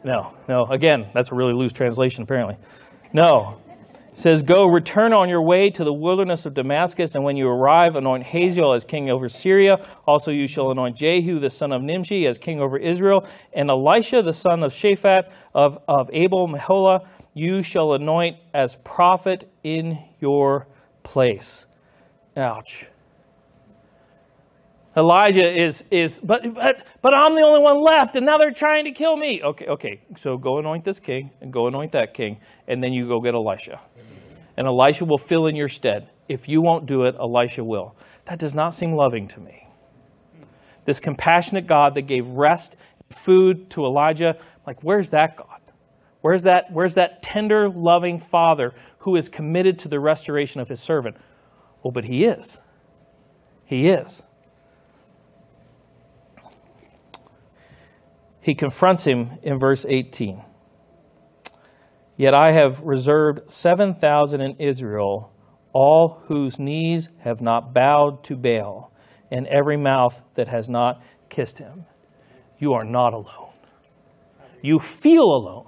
[0.02, 2.56] No, no, again, that's a really loose translation, apparently.
[3.12, 3.60] No,
[4.14, 7.96] says, Go, return on your way to the wilderness of Damascus, and when you arrive,
[7.96, 9.84] anoint Hazael as king over Syria.
[10.06, 14.22] Also, you shall anoint Jehu, the son of Nimshi, as king over Israel, and Elisha,
[14.22, 20.66] the son of Shaphat of, of Abel Meholah, you shall anoint as prophet in your
[21.02, 21.66] place.
[22.36, 22.86] Ouch.
[24.94, 28.84] Elijah is, is but, but, but I'm the only one left, and now they're trying
[28.84, 29.40] to kill me.
[29.42, 32.38] Okay, okay, so go anoint this king, and go anoint that king,
[32.68, 33.80] and then you go get Elisha.
[34.62, 36.08] And Elisha will fill in your stead.
[36.28, 37.96] If you won't do it, Elisha will.
[38.26, 39.66] That does not seem loving to me.
[40.84, 42.76] This compassionate God that gave rest
[43.08, 45.48] and food to Elijah, like, where's that God?
[46.20, 50.78] Where's that, where's that tender, loving father who is committed to the restoration of his
[50.78, 51.16] servant?
[51.82, 52.60] Well, but he is.
[53.64, 54.22] He is.
[58.42, 60.40] he confronts him in verse 18.
[62.16, 65.32] Yet I have reserved 7,000 in Israel,
[65.72, 68.92] all whose knees have not bowed to Baal,
[69.30, 71.86] and every mouth that has not kissed him.
[72.58, 73.54] You are not alone.
[74.60, 75.66] You feel alone,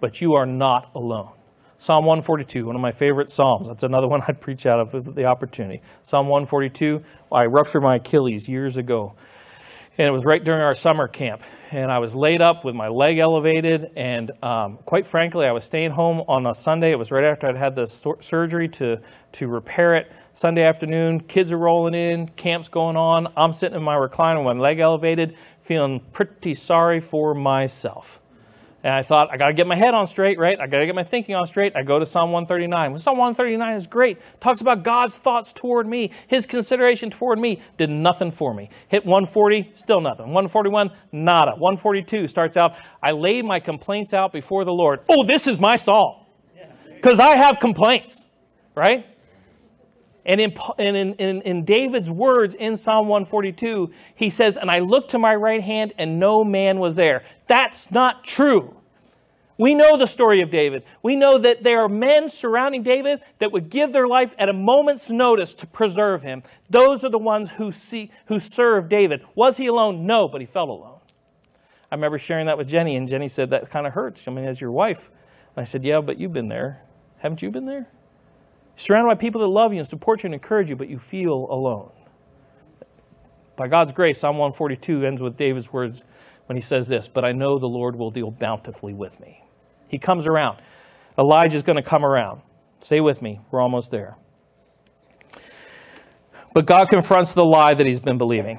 [0.00, 1.32] but you are not alone.
[1.78, 3.68] Psalm 142, one of my favorite Psalms.
[3.68, 5.82] That's another one I'd preach out of the opportunity.
[6.02, 9.14] Psalm 142, I ruptured my Achilles years ago.
[9.98, 12.88] And it was right during our summer camp and I was laid up with my
[12.88, 13.90] leg elevated.
[13.96, 16.92] And um, quite frankly, I was staying home on a Sunday.
[16.92, 19.00] It was right after I'd had the surgery to,
[19.32, 20.12] to repair it.
[20.32, 23.32] Sunday afternoon, kids are rolling in, camp's going on.
[23.36, 28.20] I'm sitting in my recliner with my leg elevated, feeling pretty sorry for myself.
[28.86, 30.56] And I thought, I got to get my head on straight, right?
[30.60, 31.74] I got to get my thinking on straight.
[31.74, 33.00] I go to Psalm 139.
[33.00, 34.20] Psalm 139 is great.
[34.38, 37.60] Talks about God's thoughts toward me, his consideration toward me.
[37.78, 38.70] Did nothing for me.
[38.86, 40.26] Hit 140, still nothing.
[40.26, 41.54] 141, nada.
[41.58, 45.00] 142 starts out, I laid my complaints out before the Lord.
[45.08, 46.24] Oh, this is my psalm.
[46.94, 48.24] Because I have complaints,
[48.76, 49.04] right?
[50.26, 55.12] And in, in, in, in, David's words in Psalm 142, he says, And I looked
[55.12, 57.22] to my right hand, and no man was there.
[57.46, 58.76] That's not true.
[59.56, 60.82] We know the story of David.
[61.02, 64.52] We know that there are men surrounding David that would give their life at a
[64.52, 66.42] moment's notice to preserve him.
[66.68, 69.22] Those are the ones who, see, who serve David.
[69.36, 70.06] Was he alone?
[70.06, 70.98] No, but he felt alone.
[71.90, 74.26] I remember sharing that with Jenny, and Jenny said, That kind of hurts.
[74.26, 75.08] I mean, as your wife.
[75.54, 76.82] And I said, Yeah, but you've been there.
[77.18, 77.86] Haven't you been there?
[78.76, 81.46] Surrounded by people that love you and support you and encourage you, but you feel
[81.50, 81.90] alone.
[83.56, 86.02] By God's grace, Psalm 142 ends with David's words
[86.46, 89.42] when he says this But I know the Lord will deal bountifully with me.
[89.88, 90.60] He comes around.
[91.18, 92.42] Elijah's going to come around.
[92.80, 93.40] Stay with me.
[93.50, 94.16] We're almost there.
[96.54, 98.58] But God confronts the lie that he's been believing.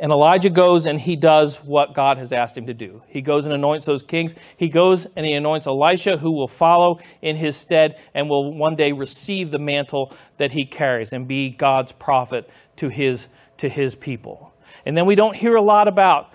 [0.00, 3.02] And Elijah goes and he does what God has asked him to do.
[3.08, 4.36] He goes and anoints those kings.
[4.56, 8.76] He goes and he anoints Elisha, who will follow in his stead and will one
[8.76, 13.26] day receive the mantle that he carries and be God's prophet to his,
[13.56, 14.52] to his people.
[14.86, 16.32] And then we don't hear a lot about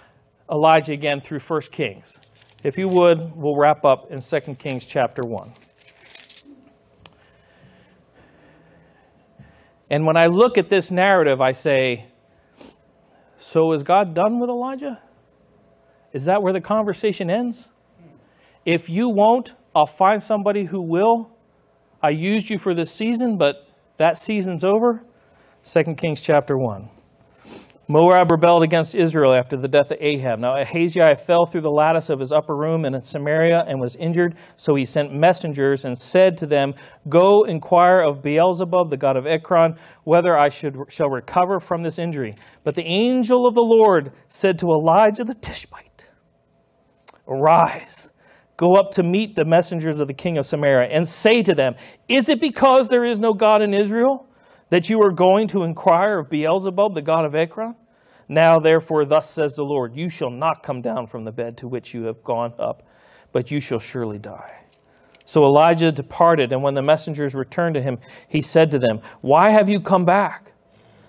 [0.51, 2.20] Elijah again through 1 Kings.
[2.66, 5.53] If you would, we'll wrap up in 2 Kings chapter 1.
[9.89, 12.07] And when I look at this narrative, I say,
[13.44, 15.02] so is God done with Elijah?
[16.14, 17.68] Is that where the conversation ends?
[18.66, 21.30] If you won't, I'll find somebody who will.
[22.02, 23.68] I used you for this season, but
[23.98, 25.04] that season's over.
[25.66, 26.89] 2 Kings chapter 1.
[27.90, 30.40] Moab rebelled against Israel after the death of Ahab.
[30.40, 34.36] Now Ahaziah fell through the lattice of his upper room in Samaria and was injured.
[34.56, 36.76] So he sent messengers and said to them,
[37.10, 39.76] Go inquire of Beelzebub, the god of Ekron,
[40.06, 42.36] whether I should, shall recover from this injury.
[42.64, 46.10] But the angel of the Lord said to Elijah the Tishbite,
[47.28, 48.10] Arise,
[48.56, 51.76] go up to meet the messengers of the king of Samaria, and say to them,
[52.08, 54.30] Is it because there is no God in Israel?
[54.74, 57.76] That you are going to inquire of Beelzebub, the god of Ekron?
[58.28, 61.67] Now, therefore, thus says the Lord, you shall not come down from the bed to
[61.67, 62.82] which you have gone up,
[63.32, 64.63] but you shall surely die.
[65.26, 69.51] So Elijah departed, and when the messengers returned to him, he said to them, Why
[69.51, 70.53] have you come back?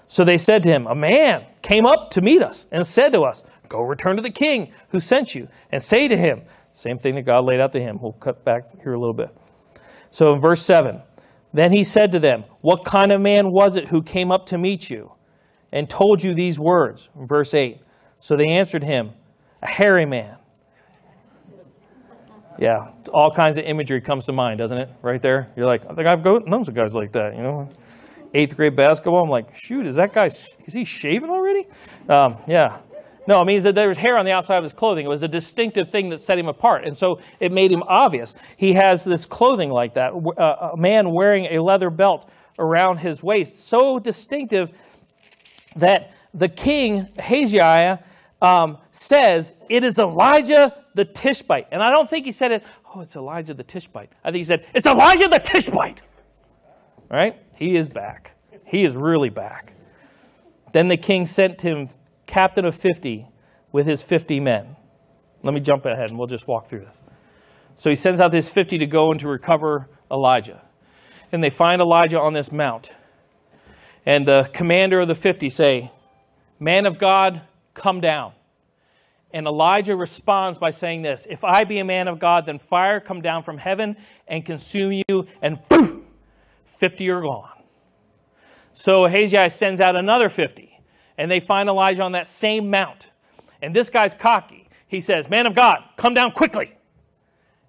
[0.08, 3.22] So they said to him, A man came up to meet us and said to
[3.22, 6.42] us, Go return to the king who sent you, and say to him,
[6.72, 7.96] Same thing that God laid out to him.
[7.98, 9.34] We'll cut back here a little bit.
[10.10, 11.00] So in verse 7,
[11.54, 14.58] then he said to them, What kind of man was it who came up to
[14.58, 15.12] meet you
[15.72, 17.08] and told you these words?
[17.16, 17.78] Verse 8.
[18.18, 19.12] So they answered him,
[19.62, 20.36] A hairy man.
[22.58, 24.88] Yeah, all kinds of imagery comes to mind, doesn't it?
[25.00, 25.52] Right there.
[25.56, 27.68] You're like, I think I've known some guys like that, you know?
[28.32, 31.66] Eighth grade basketball, I'm like, shoot, is that guy, is he shaving already?
[32.08, 32.78] Um, yeah,
[33.26, 35.06] no, it means that there was hair on the outside of his clothing.
[35.06, 36.86] It was a distinctive thing that set him apart.
[36.86, 38.34] And so it made him obvious.
[38.56, 43.22] He has this clothing like that, uh, a man wearing a leather belt around his
[43.22, 44.70] waist, so distinctive
[45.76, 48.04] that the king, Haziah,
[48.40, 51.68] um, says, It is Elijah the Tishbite.
[51.72, 52.64] And I don't think he said it,
[52.94, 54.10] Oh, it's Elijah the Tishbite.
[54.22, 56.00] I think he said, It's Elijah the Tishbite.
[57.10, 57.36] All right?
[57.56, 58.36] He is back.
[58.64, 59.72] He is really back.
[60.72, 61.88] Then the king sent him
[62.26, 63.26] captain of 50
[63.72, 64.76] with his 50 men.
[65.42, 67.02] Let me jump ahead and we'll just walk through this.
[67.76, 70.62] So he sends out his 50 to go and to recover Elijah.
[71.32, 72.90] And they find Elijah on this mount.
[74.06, 75.90] And the commander of the 50 say,
[76.60, 77.42] Man of God,
[77.74, 78.32] come down.
[79.32, 83.00] And Elijah responds by saying this If I be a man of God, then fire
[83.00, 83.96] come down from heaven
[84.28, 86.06] and consume you, and boom,
[86.66, 87.50] 50 are gone.
[88.74, 90.73] So Ahaziah sends out another 50,
[91.16, 93.10] and they find Elijah on that same mount.
[93.62, 94.68] And this guy's cocky.
[94.86, 96.76] He says, Man of God, come down quickly.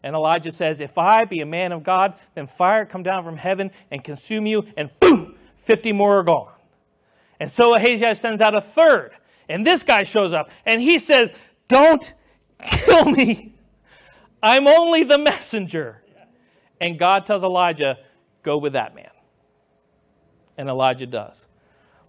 [0.04, 3.38] And Elijah says, If I be a man of God, then fire come down from
[3.38, 6.54] heaven and consume you, and boom, 50 more are gone.
[7.40, 9.12] And so Ahaziah sends out a third.
[9.50, 11.32] And this guy shows up and he says,
[11.68, 12.14] Don't
[12.64, 13.56] kill me.
[14.42, 16.04] I'm only the messenger.
[16.80, 17.98] And God tells Elijah,
[18.44, 19.10] Go with that man.
[20.58, 21.48] And Elijah does.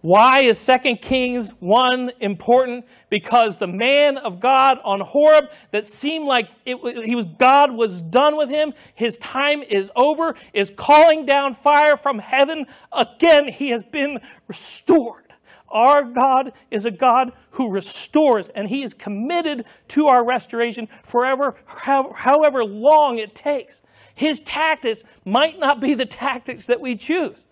[0.01, 2.85] Why is 2 Kings 1 important?
[3.09, 8.01] Because the man of God on Horeb that seemed like it, he was, God was
[8.01, 12.65] done with him, his time is over, is calling down fire from heaven.
[12.93, 15.23] Again, he has been restored.
[15.69, 21.55] Our God is a God who restores, and He is committed to our restoration forever,
[21.65, 23.81] however long it takes.
[24.15, 27.45] His tactics might not be the tactics that we choose.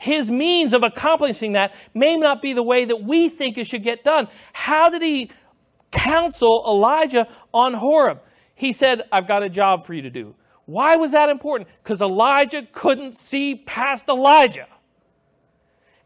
[0.00, 3.82] His means of accomplishing that may not be the way that we think it should
[3.82, 4.28] get done.
[4.54, 5.30] How did He
[5.90, 8.20] counsel Elijah on Horeb?
[8.54, 10.34] He said, I've got a job for you to do.
[10.64, 11.68] Why was that important?
[11.82, 14.68] Because Elijah couldn't see past Elijah.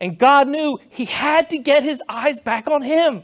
[0.01, 3.23] And God knew he had to get his eyes back on him.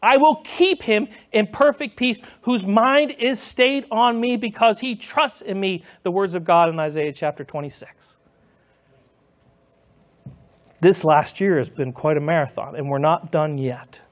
[0.00, 4.94] I will keep him in perfect peace, whose mind is stayed on me because he
[4.94, 8.15] trusts in me, the words of God in Isaiah chapter 26.
[10.86, 14.02] This last year has been quite a marathon, and we're not done yet.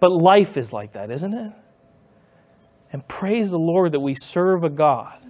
[0.00, 1.52] But life is like that, isn't it?
[2.90, 5.20] And praise the Lord that we serve a God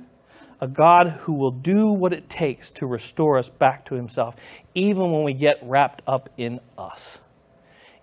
[0.60, 4.36] a God who will do what it takes to restore us back to Himself,
[4.72, 7.18] even when we get wrapped up in us.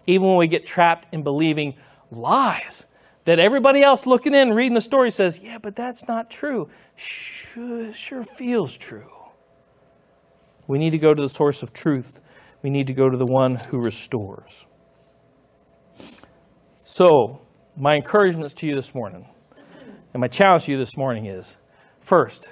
[0.06, 1.76] Even when we get trapped in believing
[2.12, 2.86] lies
[3.24, 6.70] that everybody else looking in, reading the story says, yeah, but that's not true.
[6.98, 9.12] Sure, sure feels true.
[10.68, 12.20] We need to go to the source of truth.
[12.62, 14.66] We need to go to the one who restores.
[16.84, 17.42] So,
[17.78, 19.28] my encouragements to you this morning,
[20.14, 21.58] and my challenge to you this morning is
[22.06, 22.48] First,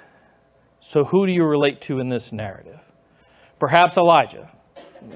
[0.80, 2.80] so who do you relate to in this narrative?
[3.60, 4.50] Perhaps Elijah.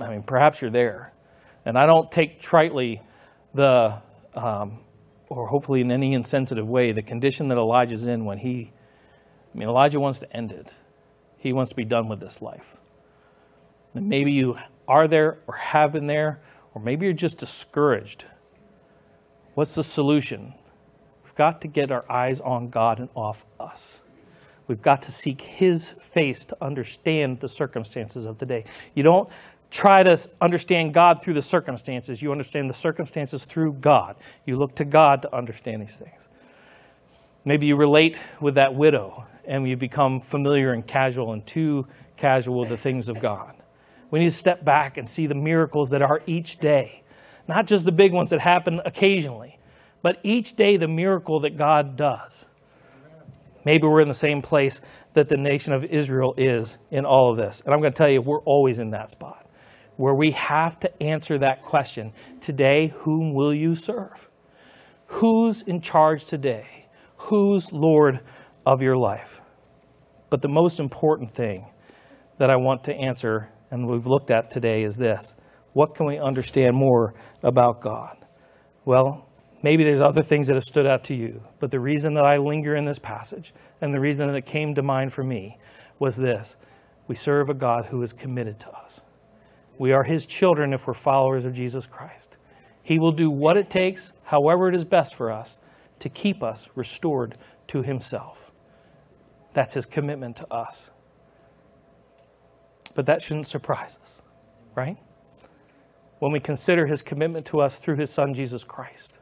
[0.00, 1.12] I mean, perhaps you're there.
[1.64, 3.02] And I don't take tritely
[3.52, 4.00] the,
[4.34, 4.78] um,
[5.28, 8.72] or hopefully in any insensitive way, the condition that Elijah's in when he,
[9.52, 10.72] I mean, Elijah wants to end it.
[11.36, 12.76] He wants to be done with this life.
[13.92, 14.54] And maybe you
[14.88, 16.40] are there or have been there,
[16.74, 18.24] or maybe you're just discouraged.
[19.54, 20.54] What's the solution?
[21.22, 24.00] We've got to get our eyes on God and off us.
[24.66, 28.64] We've got to seek His face to understand the circumstances of the day.
[28.94, 29.28] You don't
[29.70, 34.16] try to understand God through the circumstances, you understand the circumstances through God.
[34.46, 36.28] You look to God to understand these things.
[37.44, 41.86] Maybe you relate with that widow and you become familiar and casual and too
[42.16, 43.54] casual with the things of God.
[44.10, 47.02] We need to step back and see the miracles that are each day,
[47.46, 49.58] not just the big ones that happen occasionally,
[50.02, 52.46] but each day the miracle that God does.
[53.64, 54.80] Maybe we're in the same place
[55.12, 57.60] that the nation of Israel is in all of this.
[57.60, 59.48] And I'm going to tell you, we're always in that spot
[59.98, 64.30] where we have to answer that question today, whom will you serve?
[65.06, 66.86] Who's in charge today?
[67.16, 68.20] Who's Lord
[68.64, 69.40] of your life?
[70.30, 71.66] But the most important thing
[72.38, 75.36] that I want to answer, and we've looked at today, is this
[75.72, 78.16] what can we understand more about God?
[78.84, 79.28] Well,
[79.62, 82.36] Maybe there's other things that have stood out to you, but the reason that I
[82.36, 85.58] linger in this passage and the reason that it came to mind for me
[85.98, 86.56] was this
[87.08, 89.00] we serve a God who is committed to us.
[89.78, 92.36] We are his children if we're followers of Jesus Christ.
[92.82, 95.58] He will do what it takes, however it is best for us,
[96.00, 97.36] to keep us restored
[97.68, 98.52] to himself.
[99.54, 100.90] That's his commitment to us.
[102.98, 104.22] But that shouldn't surprise us,
[104.74, 104.96] right?
[106.18, 109.18] When we consider his commitment to us through his son, Jesus Christ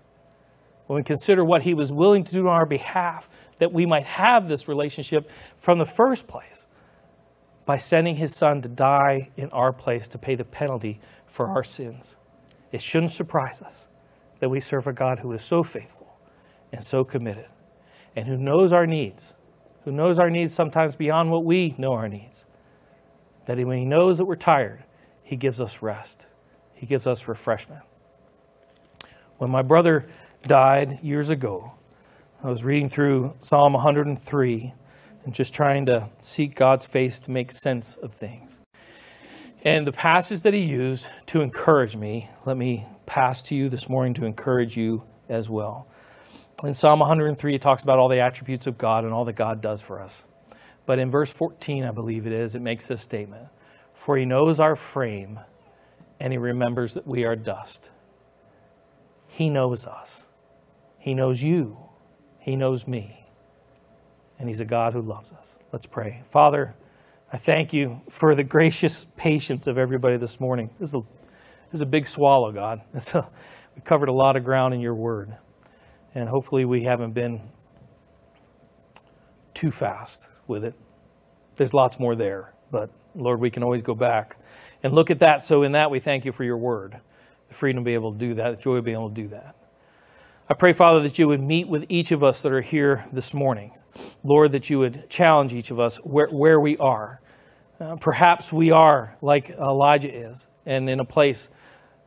[0.87, 4.05] when we consider what he was willing to do on our behalf, that we might
[4.05, 6.66] have this relationship from the first place
[7.64, 11.64] by sending his son to die in our place to pay the penalty for our
[11.64, 12.14] sins.
[12.70, 13.89] It shouldn't surprise us
[14.39, 16.16] that we serve a God who is so faithful
[16.72, 17.49] and so committed
[18.14, 19.35] and who knows our needs,
[19.85, 22.45] who knows our needs sometimes beyond what we know our needs.
[23.47, 24.84] That when he knows that we're tired,
[25.22, 26.26] he gives us rest,
[26.74, 27.82] he gives us refreshment.
[29.38, 30.07] When my brother
[30.47, 31.72] died years ago,
[32.42, 34.74] I was reading through Psalm 103
[35.24, 38.61] and just trying to seek God's face to make sense of things.
[39.64, 43.88] And the passage that he used to encourage me, let me pass to you this
[43.88, 45.88] morning to encourage you as well.
[46.62, 49.61] In Psalm 103, it talks about all the attributes of God and all that God
[49.61, 50.24] does for us.
[50.87, 53.49] But in verse 14, I believe it is, it makes this statement
[53.95, 55.41] For he knows our frame
[56.20, 57.91] and he remembers that we are dust.
[59.26, 60.26] He knows us,
[60.99, 61.76] he knows you,
[62.39, 63.26] he knows me,
[64.39, 65.59] and he's a God who loves us.
[65.72, 66.22] Let's pray.
[66.30, 66.74] Father,
[67.32, 70.70] I thank you for the gracious patience of everybody this morning.
[70.78, 72.80] This is a, this is a big swallow, God.
[73.14, 73.28] A,
[73.74, 75.37] we covered a lot of ground in your word.
[76.14, 77.43] And hopefully, we haven't been
[79.53, 80.74] too fast with it.
[81.57, 84.36] There's lots more there, but Lord, we can always go back
[84.82, 85.42] and look at that.
[85.42, 87.01] So, in that, we thank you for your word,
[87.49, 89.28] the freedom to be able to do that, the joy of being able to do
[89.28, 89.57] that.
[90.49, 93.34] I pray, Father, that you would meet with each of us that are here this
[93.34, 93.72] morning.
[94.22, 97.20] Lord, that you would challenge each of us where, where we are.
[97.80, 101.51] Uh, perhaps we are like Elijah is, and in a place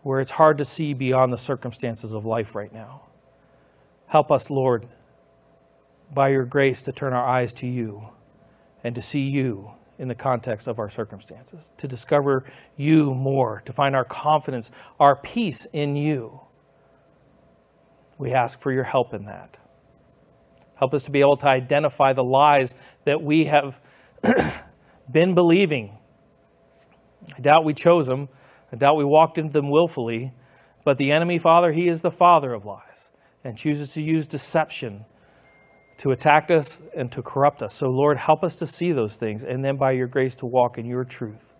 [0.03, 3.01] where it's hard to see beyond the circumstances of life right now.
[4.07, 4.87] Help us, Lord,
[6.13, 8.09] by your grace to turn our eyes to you
[8.83, 12.45] and to see you in the context of our circumstances, to discover
[12.77, 16.39] you more, to find our confidence, our peace in you.
[18.17, 19.57] We ask for your help in that.
[20.75, 22.73] Help us to be able to identify the lies
[23.05, 23.81] that we have
[25.11, 25.97] been believing.
[27.37, 28.29] I doubt we chose them.
[28.71, 30.31] I doubt we walked into them willfully.
[30.85, 33.11] But the enemy, Father, he is the father of lies
[33.43, 35.05] and chooses to use deception
[35.99, 37.73] to attack us and to corrupt us.
[37.73, 40.77] So, Lord, help us to see those things and then by your grace to walk
[40.77, 41.53] in your truth.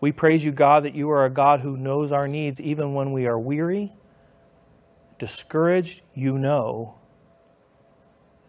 [0.00, 3.10] We praise you, God, that you are a God who knows our needs even when
[3.12, 3.94] we are weary,
[5.18, 6.98] discouraged, you know.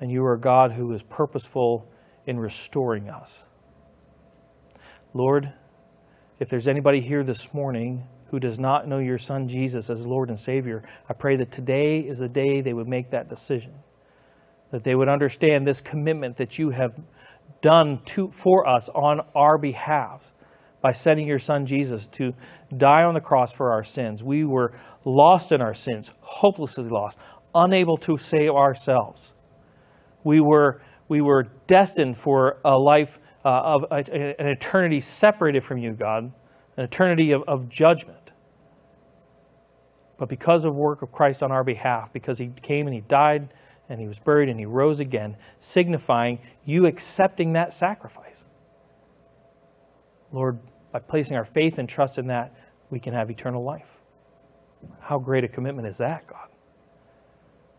[0.02, 1.88] And you are a God who is purposeful
[2.26, 3.46] in restoring us.
[5.14, 5.54] Lord,
[6.40, 10.28] if there's anybody here this morning who does not know your Son Jesus as Lord
[10.28, 13.83] and Savior, I pray that today is the day they would make that decision
[14.74, 17.00] that they would understand this commitment that you have
[17.62, 20.34] done to, for us on our behalf
[20.82, 22.34] by sending your son Jesus to
[22.76, 24.24] die on the cross for our sins.
[24.24, 24.74] We were
[25.06, 27.20] lost in our sins, hopelessly lost,
[27.54, 29.36] unable to save ourselves.
[30.24, 33.98] We were, we were destined for a life uh, of a,
[34.42, 36.34] an eternity separated from you, God,
[36.78, 38.32] an eternity of, of judgment.
[40.18, 43.50] But because of work of Christ on our behalf, because he came and he died
[43.94, 48.46] and he was buried and he rose again, signifying you accepting that sacrifice.
[50.32, 50.58] Lord,
[50.92, 52.56] by placing our faith and trust in that,
[52.90, 54.02] we can have eternal life.
[55.00, 56.48] How great a commitment is that, God?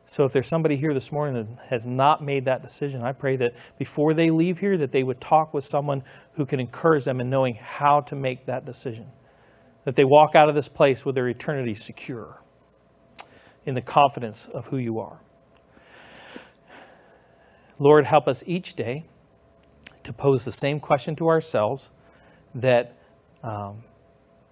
[0.06, 3.34] So if there's somebody here this morning that has not made that decision, I pray
[3.38, 6.04] that before they leave here that they would talk with someone
[6.34, 9.10] who can encourage them in knowing how to make that decision.
[9.84, 12.40] That they walk out of this place with their eternity secure
[13.66, 15.18] in the confidence of who you are.
[17.78, 19.04] Lord, help us each day
[20.04, 21.90] to pose the same question to ourselves
[22.54, 22.96] that
[23.42, 23.84] um,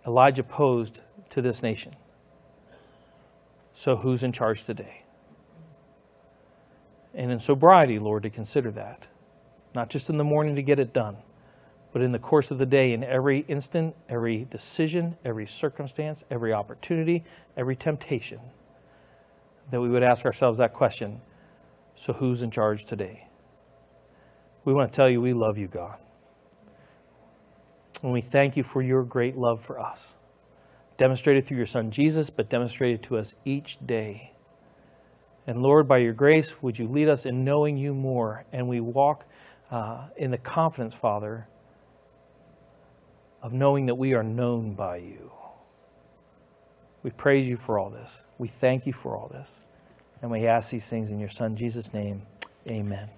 [0.07, 1.01] Elijah posed
[1.31, 1.95] to this nation.
[3.75, 5.03] So, who's in charge today?
[7.15, 9.07] And in sobriety, Lord, to consider that.
[9.75, 11.19] Not just in the morning to get it done,
[11.93, 16.53] but in the course of the day, in every instant, every decision, every circumstance, every
[16.53, 17.25] opportunity,
[17.57, 18.41] every temptation,
[19.71, 21.21] that we would ask ourselves that question
[21.95, 23.29] so, who's in charge today?
[24.65, 25.99] We want to tell you we love you, God.
[28.03, 30.15] And we thank you for your great love for us,
[30.99, 34.33] demonstrated through your Son Jesus, but demonstrated to us each day.
[35.47, 38.45] And Lord, by your grace, would you lead us in knowing you more?
[38.53, 39.25] And we walk
[39.71, 41.49] uh, in the confidence, Father,
[43.43, 45.33] of knowing that we are known by you.
[47.03, 48.23] We praise you for all this.
[48.39, 49.61] We thank you for all this.
[50.23, 52.23] And we ask these things in your Son, Jesus' name.
[52.69, 53.11] Amen.